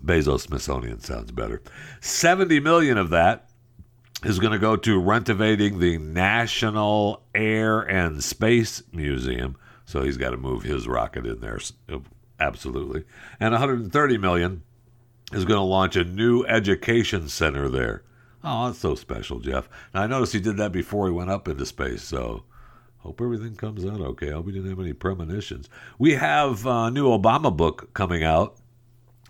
[0.05, 1.63] Bezos Smithsonian sounds better.
[2.01, 3.49] 70 million of that
[4.25, 9.57] is going to go to renovating the National Air and Space Museum.
[9.87, 11.59] So he's got to move his rocket in there.
[12.41, 13.05] Absolutely.
[13.39, 14.63] And 130 million
[15.35, 18.03] is going to launch a new education center there.
[18.43, 19.69] Oh, that's so special, Jeff.
[19.95, 22.45] Now I noticed he did that before he went up into space, so
[22.99, 24.31] hope everything comes out okay.
[24.31, 25.69] I hope he didn't have any premonitions.
[25.99, 28.57] We have a new Obama book coming out.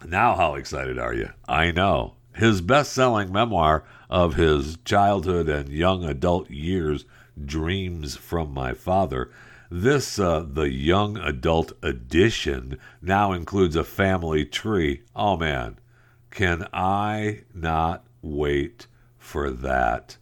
[0.04, 1.30] Now, how excited are you?
[1.48, 2.14] I know.
[2.34, 7.04] His best selling memoir of his childhood and young adult years,
[7.42, 9.30] Dreams from My Father.
[9.70, 15.02] This, uh, the young adult edition, now includes a family tree.
[15.14, 15.78] Oh man,
[16.34, 20.18] can I not wait for that?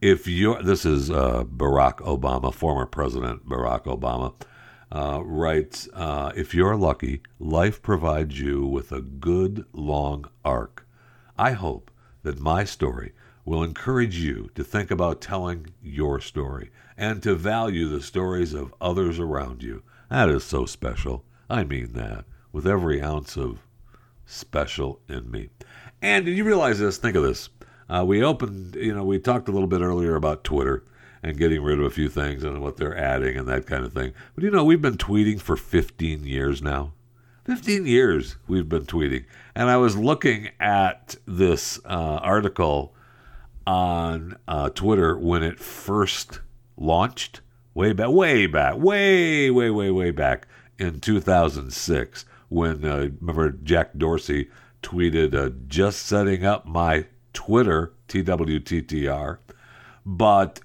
[0.00, 4.34] If you're, this is uh, Barack Obama, former President Barack Obama,
[4.92, 10.86] uh, writes, uh, if you're lucky, life provides you with a good long arc.
[11.36, 11.90] I hope
[12.22, 13.12] that my story
[13.44, 18.72] will encourage you to think about telling your story and to value the stories of
[18.80, 19.82] others around you.
[20.08, 21.24] That is so special.
[21.50, 23.58] I mean that with every ounce of
[24.28, 25.48] special in me.
[26.00, 26.98] And did you realize this?
[26.98, 27.48] Think of this.
[27.88, 30.84] Uh, we opened, you know, we talked a little bit earlier about Twitter
[31.22, 33.92] and getting rid of a few things and what they're adding and that kind of
[33.92, 34.12] thing.
[34.34, 36.92] But you know, we've been tweeting for 15 years now.
[37.44, 39.24] 15 years we've been tweeting.
[39.54, 42.94] And I was looking at this uh, article
[43.66, 46.40] on uh, Twitter when it first
[46.76, 47.40] launched,
[47.74, 50.46] way back, way back, way, way, way, way back
[50.78, 52.24] in 2006.
[52.48, 54.48] When, uh, remember, Jack Dorsey
[54.82, 59.38] tweeted, uh, just setting up my Twitter, TWTTR.
[60.06, 60.60] But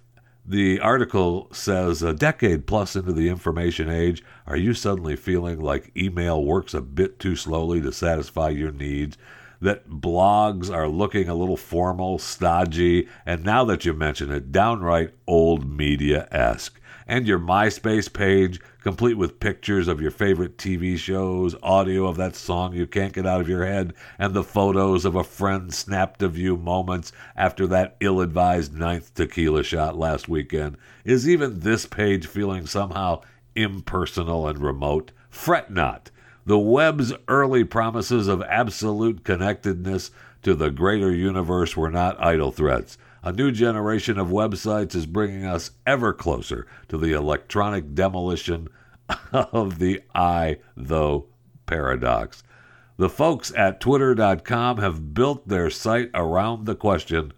[0.46, 5.96] the article says a decade plus into the information age, are you suddenly feeling like
[5.96, 9.18] email works a bit too slowly to satisfy your needs?
[9.64, 15.14] That blogs are looking a little formal, stodgy, and now that you mention it, downright
[15.26, 21.56] old media esque and your MySpace page, complete with pictures of your favorite TV shows,
[21.64, 25.16] audio of that song you can't get out of your head, and the photos of
[25.16, 30.76] a friend snapped of you moments after that ill advised ninth tequila shot last weekend.
[31.06, 33.22] Is even this page feeling somehow
[33.56, 35.14] impersonal and remote?
[35.30, 36.12] Fret not.
[36.46, 42.98] The web's early promises of absolute connectedness to the greater universe were not idle threats.
[43.24, 48.68] A new generation of websites is bringing us ever closer to the electronic demolition
[49.32, 51.26] of the I, thou
[51.66, 52.44] paradox.
[52.98, 57.32] The folks at Twitter.com have built their site around the question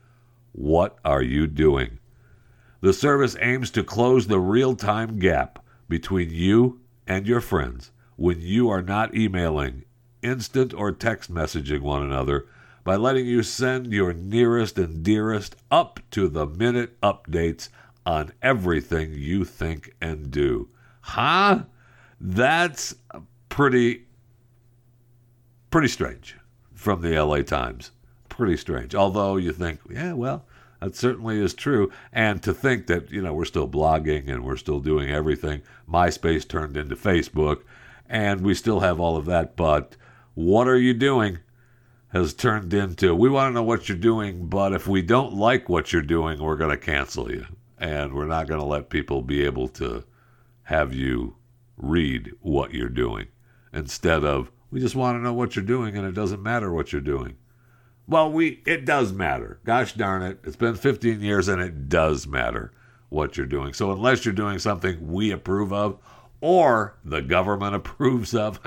[0.52, 2.00] What are you doing?
[2.82, 8.42] The service aims to close the real time gap between you and your friends when
[8.42, 9.84] you are not emailing,
[10.22, 12.48] instant or text messaging one another
[12.84, 17.70] by letting you send your nearest and dearest up to the minute updates
[18.06, 20.70] on everything you think and do.
[21.02, 21.64] Huh?
[22.22, 22.96] That's
[23.50, 24.06] pretty
[25.72, 26.36] pretty strange
[26.74, 27.92] from the LA Times.
[28.30, 28.96] Pretty strange.
[28.96, 30.46] Although you think, yeah, well,
[30.80, 31.92] that certainly is true.
[32.14, 35.62] And to think that, you know, we're still blogging and we're still doing everything.
[35.90, 37.64] MySpace turned into Facebook
[38.10, 39.96] and we still have all of that, but
[40.34, 41.40] what are you doing?
[42.16, 45.68] has turned into we want to know what you're doing, but if we don't like
[45.68, 47.46] what you're doing, we're going to cancel you.
[47.78, 50.06] And we're not going to let people be able to
[50.64, 51.36] have you
[51.76, 53.28] read what you're doing
[53.74, 56.94] instead of we just want to know what you're doing and it doesn't matter what
[56.94, 57.36] you're doing.
[58.08, 59.60] Well, we it does matter.
[59.66, 60.40] Gosh darn it.
[60.46, 62.72] It's been 15 years and it does matter
[63.10, 63.74] what you're doing.
[63.74, 66.00] So unless you're doing something we approve of
[66.46, 68.60] or the government approves of,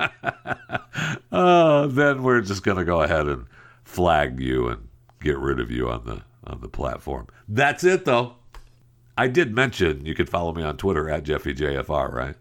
[1.31, 3.45] uh, then we're just going to go ahead and
[3.85, 4.89] flag you and
[5.21, 7.27] get rid of you on the on the platform.
[7.47, 8.35] That's it, though.
[9.17, 12.35] I did mention you could follow me on Twitter at JeffyJFR, right?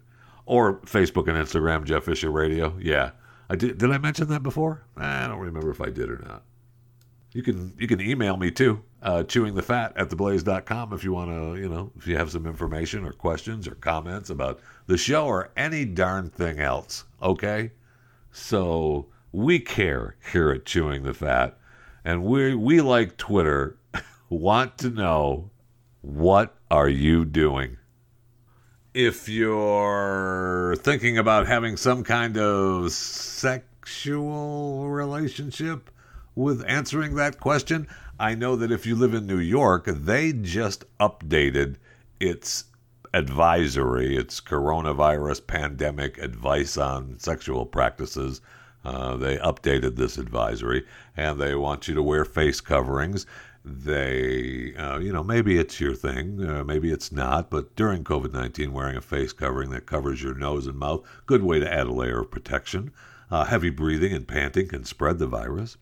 [0.44, 2.76] Or Facebook and Instagram, Jeff Fisher Radio.
[2.80, 3.12] Yeah.
[3.48, 4.82] I did did I mention that before?
[4.96, 6.42] I don't remember if I did or not.
[7.32, 11.60] You can you can email me too, uh, Fat at theblaze.com if you want to,
[11.60, 15.50] you know, if you have some information or questions or comments about the show or
[15.56, 17.04] any darn thing else.
[17.22, 17.72] Okay?
[18.32, 21.58] So we care here at Chewing the Fat,
[22.04, 23.78] and we we like Twitter
[24.28, 25.50] want to know
[26.00, 27.76] what are you doing?
[28.94, 35.90] If you're thinking about having some kind of sexual relationship
[36.34, 37.86] with answering that question,
[38.18, 41.76] I know that if you live in New York, they just updated
[42.20, 42.64] its
[43.14, 48.40] advisory, its coronavirus pandemic advice on sexual practices.
[48.84, 50.84] Uh, they updated this advisory
[51.16, 53.26] and they want you to wear face coverings
[53.64, 58.32] they, uh, you know, maybe it's your thing, uh, maybe it's not, but during COVID
[58.32, 61.86] 19, wearing a face covering that covers your nose and mouth, good way to add
[61.86, 62.92] a layer of protection.
[63.30, 65.76] Uh, heavy breathing and panting can spread the virus.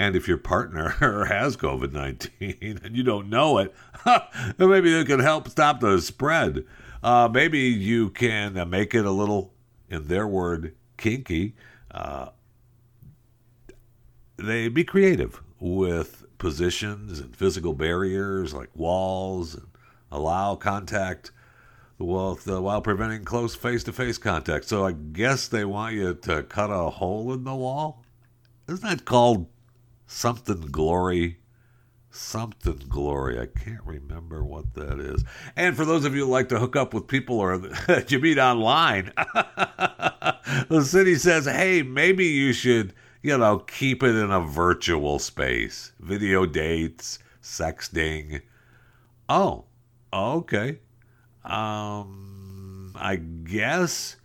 [0.00, 0.88] And if your partner
[1.28, 3.74] has COVID 19 and you don't know it,
[4.58, 6.64] maybe it can help stop the spread.
[7.02, 9.52] Uh, maybe you can uh, make it a little,
[9.90, 11.54] in their word, kinky.
[11.90, 12.30] Uh,
[14.38, 19.66] they be creative with positions and physical barriers like walls and
[20.10, 21.30] allow contact
[21.98, 24.64] while, while preventing close face to face contact.
[24.64, 28.02] So I guess they want you to cut a hole in the wall?
[28.66, 29.46] Isn't that called
[30.10, 31.38] something glory?
[32.10, 33.38] Something glory.
[33.38, 35.24] I can't remember what that is.
[35.56, 38.18] And for those of you who like to hook up with people or that you
[38.18, 39.12] meet online,
[40.68, 45.92] the city says, hey, maybe you should you know, keep it in a virtual space.
[46.00, 48.40] Video dates, sexting.
[49.28, 49.64] Oh,
[50.12, 50.78] okay.
[51.44, 54.16] Um, I guess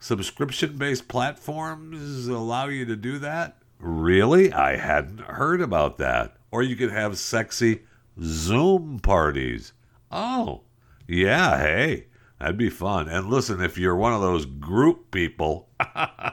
[0.00, 3.61] subscription based platforms allow you to do that?
[3.82, 4.52] Really?
[4.52, 6.36] I hadn't heard about that.
[6.50, 7.82] Or you could have sexy
[8.22, 9.72] Zoom parties.
[10.10, 10.62] Oh,
[11.08, 12.06] yeah, hey,
[12.38, 13.08] that'd be fun.
[13.08, 15.68] And listen, if you're one of those group people,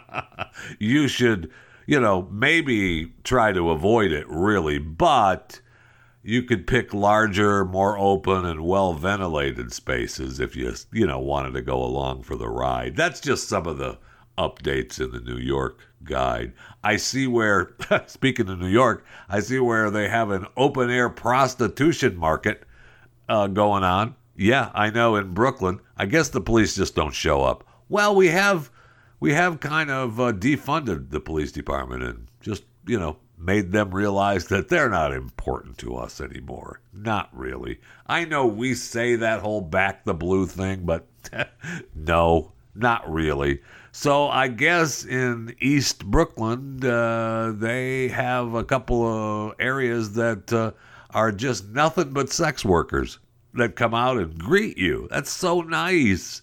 [0.80, 1.50] you should
[1.90, 5.60] you know, maybe try to avoid it really, but
[6.22, 11.56] you could pick larger, more open, and well ventilated spaces if you, you know, wanted
[11.56, 12.96] to go along for the ride.
[12.96, 13.98] That's just some of the
[14.38, 16.54] updates in the New York guide.
[16.84, 17.76] I see where,
[18.08, 22.64] speaking of New York, I see where they have an open air prostitution market
[23.28, 24.16] uh, going on.
[24.36, 25.80] Yeah, I know in Brooklyn.
[25.98, 27.66] I guess the police just don't show up.
[27.90, 28.72] Well, we have
[29.20, 33.92] we have kind of uh, defunded the police department and just, you know, made them
[33.92, 36.82] realize that they're not important to us anymore.
[36.94, 37.80] Not really.
[38.06, 41.08] I know we say that whole back the blue thing, but
[41.96, 43.62] no, not really.
[43.92, 50.72] So I guess in East Brooklyn, uh, they have a couple of areas that uh,
[51.10, 53.20] are just nothing but sex workers
[53.56, 55.08] that come out and greet you.
[55.10, 56.42] That's so nice.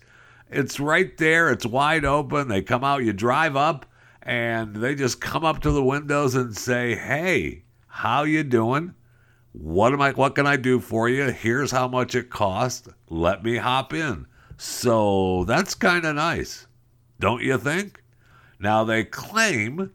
[0.50, 1.50] It's right there.
[1.50, 2.48] It's wide open.
[2.48, 3.04] They come out.
[3.04, 3.86] You drive up,
[4.22, 8.94] and they just come up to the windows and say, "Hey, how you doing?
[9.52, 10.12] What am I?
[10.12, 11.30] What can I do for you?
[11.30, 12.88] Here's how much it costs.
[13.08, 14.26] Let me hop in."
[14.56, 16.66] So that's kind of nice,
[17.20, 18.02] don't you think?
[18.58, 19.92] Now they claim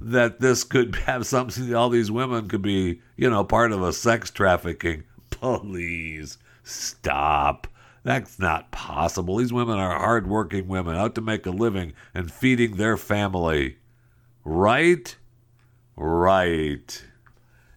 [0.00, 1.74] that this could have something.
[1.74, 5.04] All these women could be, you know, part of a sex trafficking.
[5.30, 7.66] Please stop.
[8.02, 9.38] That's not possible.
[9.38, 13.78] These women are hardworking women out to make a living and feeding their family.
[14.44, 15.16] Right?
[15.96, 17.02] Right.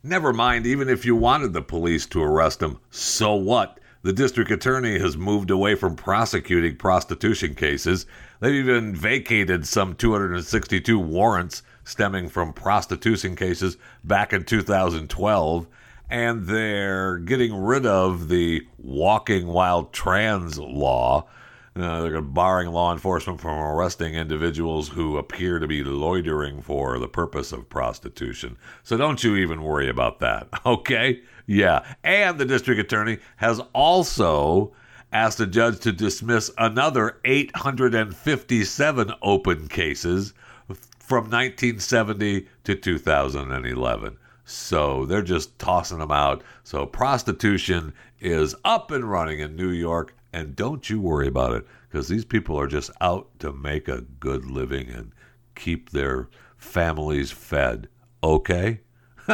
[0.03, 3.79] Never mind, even if you wanted the police to arrest them, so what?
[4.03, 8.05] The district attorney has moved away from prosecuting prostitution cases.
[8.39, 15.67] They've even vacated some 262 warrants stemming from prostitution cases back in 2012
[16.09, 21.27] and they're getting rid of the walking while trans law.
[21.75, 27.07] Uh, they're barring law enforcement from arresting individuals who appear to be loitering for the
[27.07, 28.57] purpose of prostitution.
[28.83, 31.21] So don't you even worry about that, okay?
[31.47, 31.83] Yeah.
[32.03, 34.73] And the district attorney has also
[35.11, 40.33] asked a judge to dismiss another 857 open cases
[40.99, 44.17] from 1970 to 2011.
[44.43, 46.43] So they're just tossing them out.
[46.63, 50.13] So prostitution is up and running in New York.
[50.33, 54.01] And don't you worry about it because these people are just out to make a
[54.19, 55.13] good living and
[55.55, 56.27] keep their
[56.57, 57.87] families fed.
[58.21, 58.81] Okay?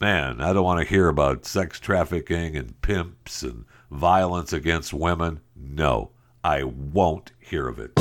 [0.00, 5.40] man, I don't want to hear about sex trafficking and pimps and violence against women.
[5.54, 6.10] No,
[6.44, 7.94] I won't hear of it.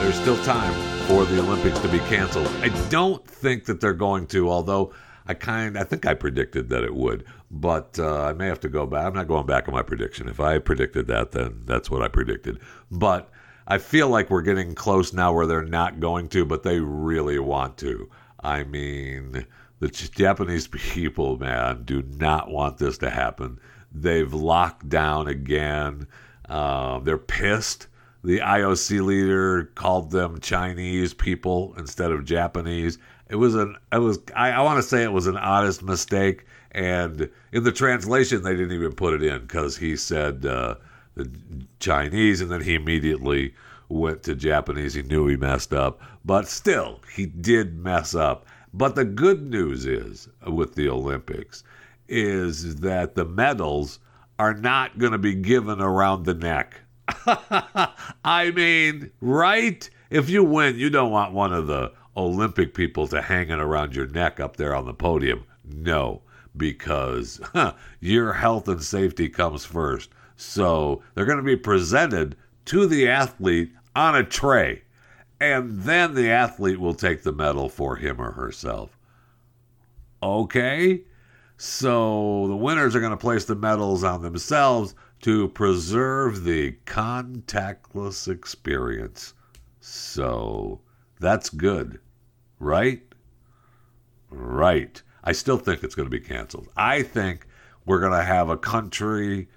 [0.00, 0.72] There's still time
[1.06, 2.46] for the Olympics to be canceled.
[2.62, 4.92] I don't think that they're going to, although
[5.26, 8.68] I kind I think I predicted that it would, but uh, I may have to
[8.68, 9.06] go back.
[9.06, 10.28] I'm not going back on my prediction.
[10.28, 12.60] If I predicted that, then that's what I predicted.
[12.90, 13.30] But
[13.66, 17.38] I feel like we're getting close now where they're not going to, but they really
[17.38, 18.10] want to.
[18.42, 19.46] I mean,
[19.78, 23.60] the Japanese people, man, do not want this to happen.
[23.92, 26.06] They've locked down again.
[26.48, 27.86] Uh, they're pissed.
[28.22, 32.98] The IOC leader called them Chinese people instead of Japanese.
[33.30, 36.44] It was an it was I, I want to say it was an honest mistake,
[36.72, 40.74] and in the translation they didn't even put it in because he said uh,
[41.14, 41.30] the
[41.78, 43.54] Chinese, and then he immediately
[43.88, 44.94] went to Japanese.
[44.94, 48.46] He knew he messed up, but still he did mess up.
[48.74, 51.64] But the good news is with the Olympics
[52.08, 54.00] is that the medals
[54.38, 56.80] are not going to be given around the neck.
[58.24, 59.88] I mean, right?
[60.10, 63.94] If you win, you don't want one of the Olympic people to hang it around
[63.94, 65.44] your neck up there on the podium.
[65.64, 66.22] No,
[66.56, 70.10] because huh, your health and safety comes first.
[70.36, 72.36] So they're going to be presented
[72.66, 74.82] to the athlete on a tray,
[75.40, 78.96] and then the athlete will take the medal for him or herself.
[80.22, 81.02] Okay?
[81.56, 88.28] So the winners are going to place the medals on themselves to preserve the contactless
[88.28, 89.34] experience.
[89.80, 90.80] So
[91.20, 92.00] that's good,
[92.58, 93.02] right?
[94.30, 95.02] Right.
[95.22, 96.68] I still think it's going to be canceled.
[96.76, 97.46] I think
[97.84, 99.48] we're going to have a country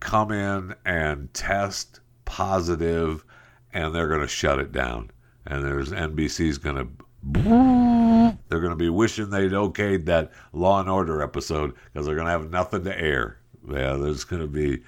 [0.00, 3.24] come in and test positive
[3.72, 5.10] and they're going to shut it down.
[5.46, 10.90] And there's NBC's going to they're going to be wishing they'd okayed that Law and
[10.90, 13.38] Order episode because they're going to have nothing to air.
[13.68, 14.82] Yeah, there's going to be.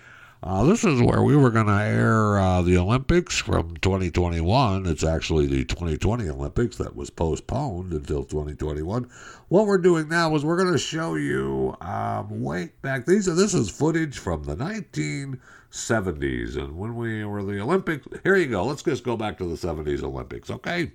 [0.45, 4.84] Uh, this is where we were going to air uh, the Olympics from 2021.
[4.84, 9.11] It's actually the 2020 Olympics that was postponed until 2021.
[9.49, 13.07] What we're doing now is we're going to show you um, wait back.
[13.07, 18.07] These are this is footage from the 1970s, and when we were the Olympics.
[18.22, 18.66] Here you go.
[18.66, 20.92] Let's just go back to the 70s Olympics, okay?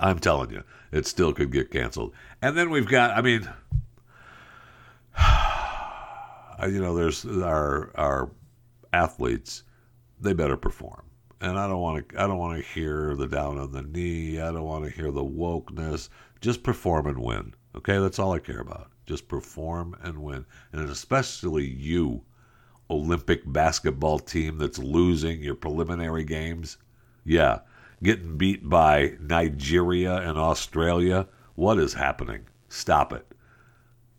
[0.00, 2.14] I'm telling you, it still could get canceled.
[2.40, 3.46] And then we've got, I mean,
[6.74, 8.30] you know, there's our our
[8.92, 9.62] athletes,
[10.20, 11.02] they better perform.
[11.40, 14.40] And I don't want to I don't want to hear the down on the knee.
[14.40, 16.08] I don't want to hear the wokeness.
[16.40, 17.54] Just perform and win.
[17.74, 17.98] Okay?
[17.98, 18.90] That's all I care about.
[19.06, 20.46] Just perform and win.
[20.72, 22.22] And especially you,
[22.88, 26.76] Olympic basketball team that's losing your preliminary games.
[27.24, 27.60] Yeah,
[28.02, 31.26] getting beat by Nigeria and Australia.
[31.54, 32.46] What is happening?
[32.68, 33.26] Stop it.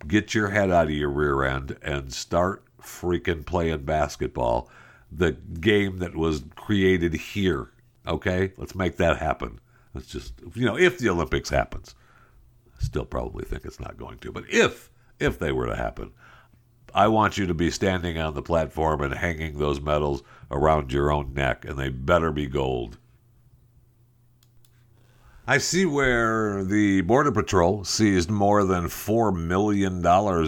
[0.07, 4.69] Get your head out of your rear end and start freaking playing basketball.
[5.11, 7.71] The game that was created here.
[8.07, 8.53] Okay?
[8.57, 9.59] Let's make that happen.
[9.93, 11.95] Let's just, you know, if the Olympics happens.
[12.77, 16.11] I Still probably think it's not going to, but if if they were to happen,
[16.93, 21.11] I want you to be standing on the platform and hanging those medals around your
[21.11, 22.97] own neck, and they better be gold.
[25.45, 30.05] I see where the Border Patrol seized more than $4 million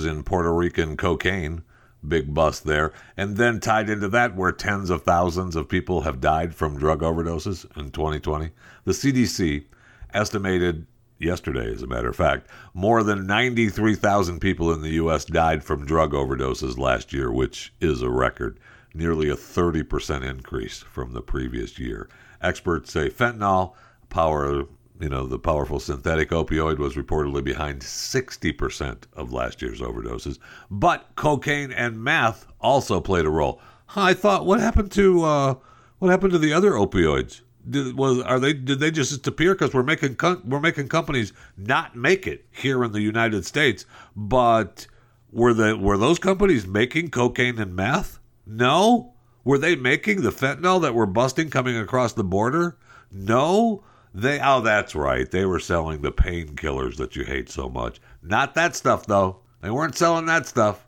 [0.08, 1.64] in Puerto Rican cocaine.
[2.08, 2.94] Big bust there.
[3.18, 7.02] And then tied into that, where tens of thousands of people have died from drug
[7.02, 8.52] overdoses in 2020.
[8.84, 9.66] The CDC
[10.14, 10.88] estimated
[11.20, 15.26] yesterday, as a matter of fact, more than 93,000 people in the U.S.
[15.26, 18.60] died from drug overdoses last year, which is a record.
[18.94, 22.08] Nearly a 30% increase from the previous year.
[22.42, 23.74] Experts say fentanyl,
[24.10, 24.66] power
[25.00, 30.40] you know, the powerful synthetic opioid was reportedly behind 60% of last year's overdoses.
[30.72, 33.60] But cocaine and meth also played a role.
[33.96, 35.56] I thought, what happened to uh,
[36.00, 37.42] what happened to the other opioids?
[37.70, 41.96] Did, was are they did they just disappear because we're making we're making companies not
[41.96, 43.86] make it here in the United States?
[44.16, 44.88] But
[45.32, 48.20] were the were those companies making cocaine and meth?
[48.46, 49.14] No.
[49.44, 52.78] Were they making the fentanyl that we're busting coming across the border?
[53.12, 53.84] No.
[54.16, 55.30] They oh that's right.
[55.30, 58.00] They were selling the painkillers that you hate so much.
[58.24, 59.40] Not that stuff though.
[59.62, 60.86] They weren't selling that stuff.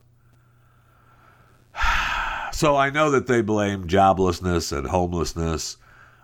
[2.54, 5.78] So I know that they blame joblessness and homelessness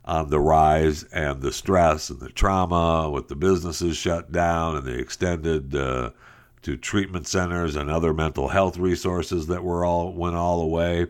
[0.04, 4.84] on the rise and the stress and the trauma with the businesses shut down and
[4.84, 6.10] the extended uh,
[6.64, 11.06] to treatment centers and other mental health resources that were all went all away.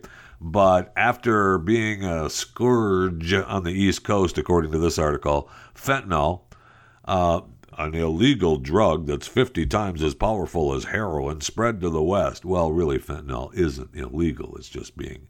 [0.45, 6.41] But after being a scourge on the East Coast, according to this article, fentanyl,
[7.05, 7.41] uh,
[7.77, 12.43] an illegal drug that's 50 times as powerful as heroin, spread to the West.
[12.43, 14.57] Well, really, fentanyl isn't illegal.
[14.57, 15.29] It's just being,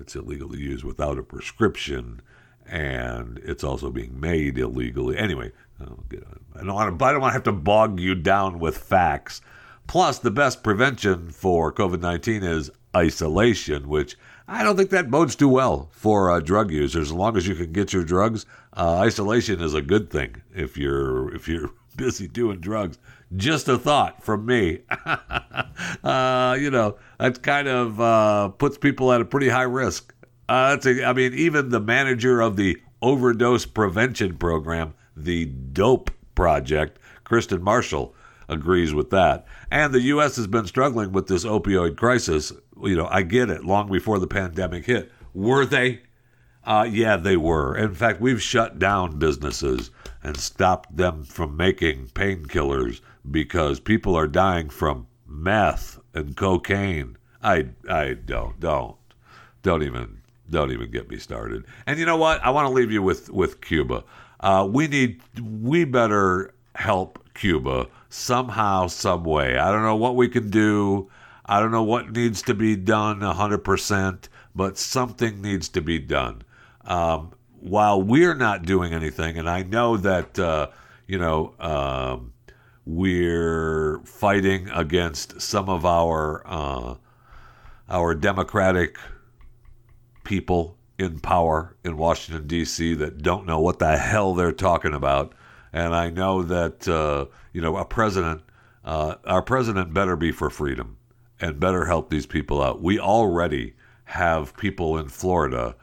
[0.00, 2.22] it's illegal to use without a prescription,
[2.66, 5.18] and it's also being made illegally.
[5.18, 8.78] Anyway, I don't want to, I don't want to have to bog you down with
[8.78, 9.42] facts.
[9.86, 14.16] Plus, the best prevention for COVID 19 is isolation, which
[14.46, 17.08] I don't think that bodes too well for uh, drug users.
[17.08, 18.44] As long as you can get your drugs,
[18.76, 22.98] uh, isolation is a good thing if you're if you're busy doing drugs.
[23.36, 24.80] Just a thought from me.
[26.04, 30.14] uh, you know, that kind of uh, puts people at a pretty high risk.
[30.48, 36.10] Uh, that's a, I mean, even the manager of the overdose prevention program, the DOPE
[36.34, 38.14] project, Kristen Marshall,
[38.48, 39.46] agrees with that.
[39.70, 40.36] And the U.S.
[40.36, 42.52] has been struggling with this opioid crisis.
[42.82, 45.12] You know, I get it, long before the pandemic hit.
[45.32, 46.00] Were they?
[46.64, 47.76] Uh, yeah, they were.
[47.76, 49.90] In fact, we've shut down businesses
[50.22, 53.00] and stopped them from making painkillers
[53.30, 57.16] because people are dying from meth and cocaine.
[57.42, 58.96] I I don't don't
[59.62, 61.64] don't even don't even get me started.
[61.86, 62.42] And you know what?
[62.42, 64.04] I want to leave you with with Cuba.
[64.40, 69.58] Uh, we need we better help Cuba somehow, some way.
[69.58, 71.10] I don't know what we can do.
[71.46, 76.42] I don't know what needs to be done 100%, but something needs to be done.
[76.84, 80.68] Um, while we're not doing anything, and I know that, uh,
[81.06, 82.32] you know, um,
[82.86, 86.96] we're fighting against some of our uh,
[87.88, 88.96] our democratic
[90.24, 92.94] people in power in Washington D.C.
[92.94, 95.34] that don't know what the hell they're talking about,
[95.72, 98.42] and I know that uh, you know a president,
[98.84, 100.98] uh, our president better be for freedom
[101.40, 102.82] and better help these people out.
[102.82, 103.74] We already
[104.04, 105.76] have people in Florida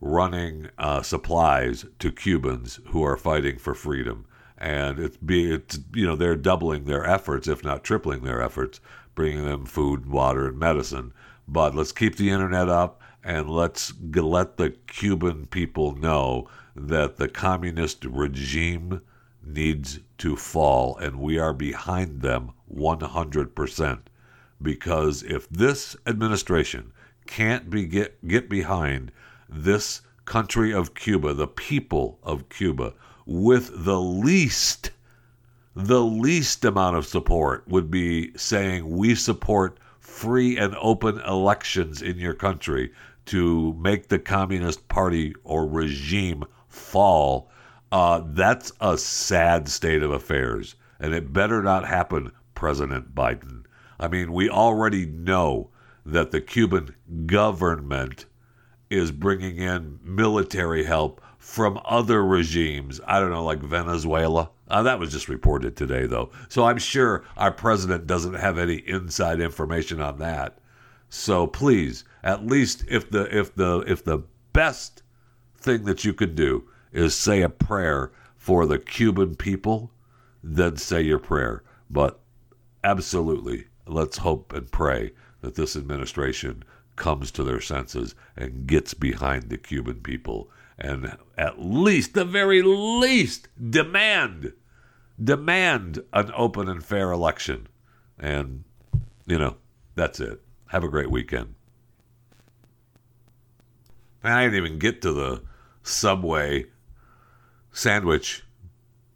[0.00, 4.26] running uh, supplies to Cubans who are fighting for freedom.
[4.58, 8.80] And it's be it's you know they're doubling their efforts, if not tripling their efforts,
[9.14, 11.12] bringing them food, water, and medicine.
[11.46, 17.28] But let's keep the internet up and let's let the Cuban people know that the
[17.28, 19.02] communist regime
[19.44, 23.98] needs to fall, and we are behind them 100%.
[24.60, 26.92] Because if this administration
[27.26, 29.12] can't be get, get behind
[29.48, 32.94] this country of Cuba, the people of Cuba,
[33.26, 34.90] with the least,
[35.74, 42.18] the least amount of support would be saying we support free and open elections in
[42.18, 42.92] your country
[43.26, 47.50] to make the Communist Party or regime fall.
[47.90, 53.55] Uh, that's a sad state of affairs, and it better not happen, President Biden.
[53.98, 55.70] I mean, we already know
[56.04, 56.94] that the Cuban
[57.26, 58.26] government
[58.90, 63.00] is bringing in military help from other regimes.
[63.06, 64.50] I don't know, like Venezuela.
[64.68, 66.30] Uh, that was just reported today, though.
[66.48, 70.58] So I'm sure our president doesn't have any inside information on that.
[71.08, 75.02] So please, at least if the if the if the best
[75.56, 79.92] thing that you could do is say a prayer for the Cuban people,
[80.42, 81.62] then say your prayer.
[81.88, 82.20] But
[82.82, 86.64] absolutely, let's hope and pray that this administration
[86.96, 92.62] comes to their senses and gets behind the Cuban people and at least, the very
[92.62, 94.52] least, demand
[95.22, 97.66] demand an open and fair election.
[98.18, 98.64] And
[99.26, 99.56] you know,
[99.94, 100.42] that's it.
[100.68, 101.54] Have a great weekend.
[104.22, 105.42] I didn't even get to the
[105.82, 106.66] Subway
[107.72, 108.44] sandwich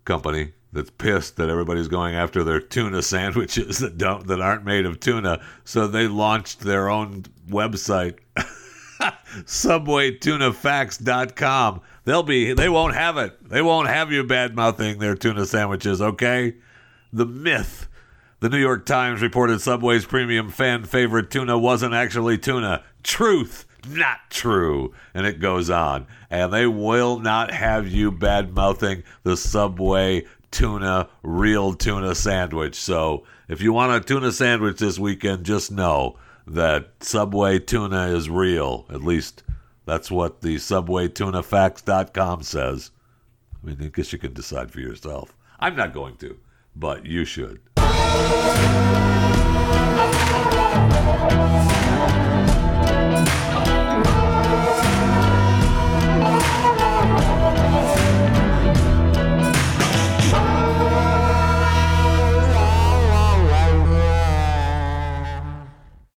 [0.05, 4.87] company that's pissed that everybody's going after their tuna sandwiches that don't that aren't made
[4.87, 5.45] of tuna.
[5.65, 8.19] So they launched their own website,
[9.01, 11.81] subwaytunafacts.com.
[12.05, 13.49] They'll be they won't have it.
[13.49, 16.55] They won't have you bad mouthing their tuna sandwiches, okay?
[17.13, 17.89] The myth.
[18.39, 22.85] The New York Times reported Subway's premium fan favorite tuna wasn't actually tuna.
[23.03, 24.93] Truth not true.
[25.15, 26.07] And it goes on.
[26.29, 32.75] And they will not have you bad mouthing the Subway tuna, real tuna sandwich.
[32.75, 38.29] So if you want a tuna sandwich this weekend, just know that Subway tuna is
[38.29, 38.87] real.
[38.91, 39.43] At least
[39.87, 42.91] that's what the SubwayTunaFacts.com says.
[43.63, 45.35] I mean, I guess you can decide for yourself.
[45.59, 46.39] I'm not going to,
[46.75, 47.61] but you should.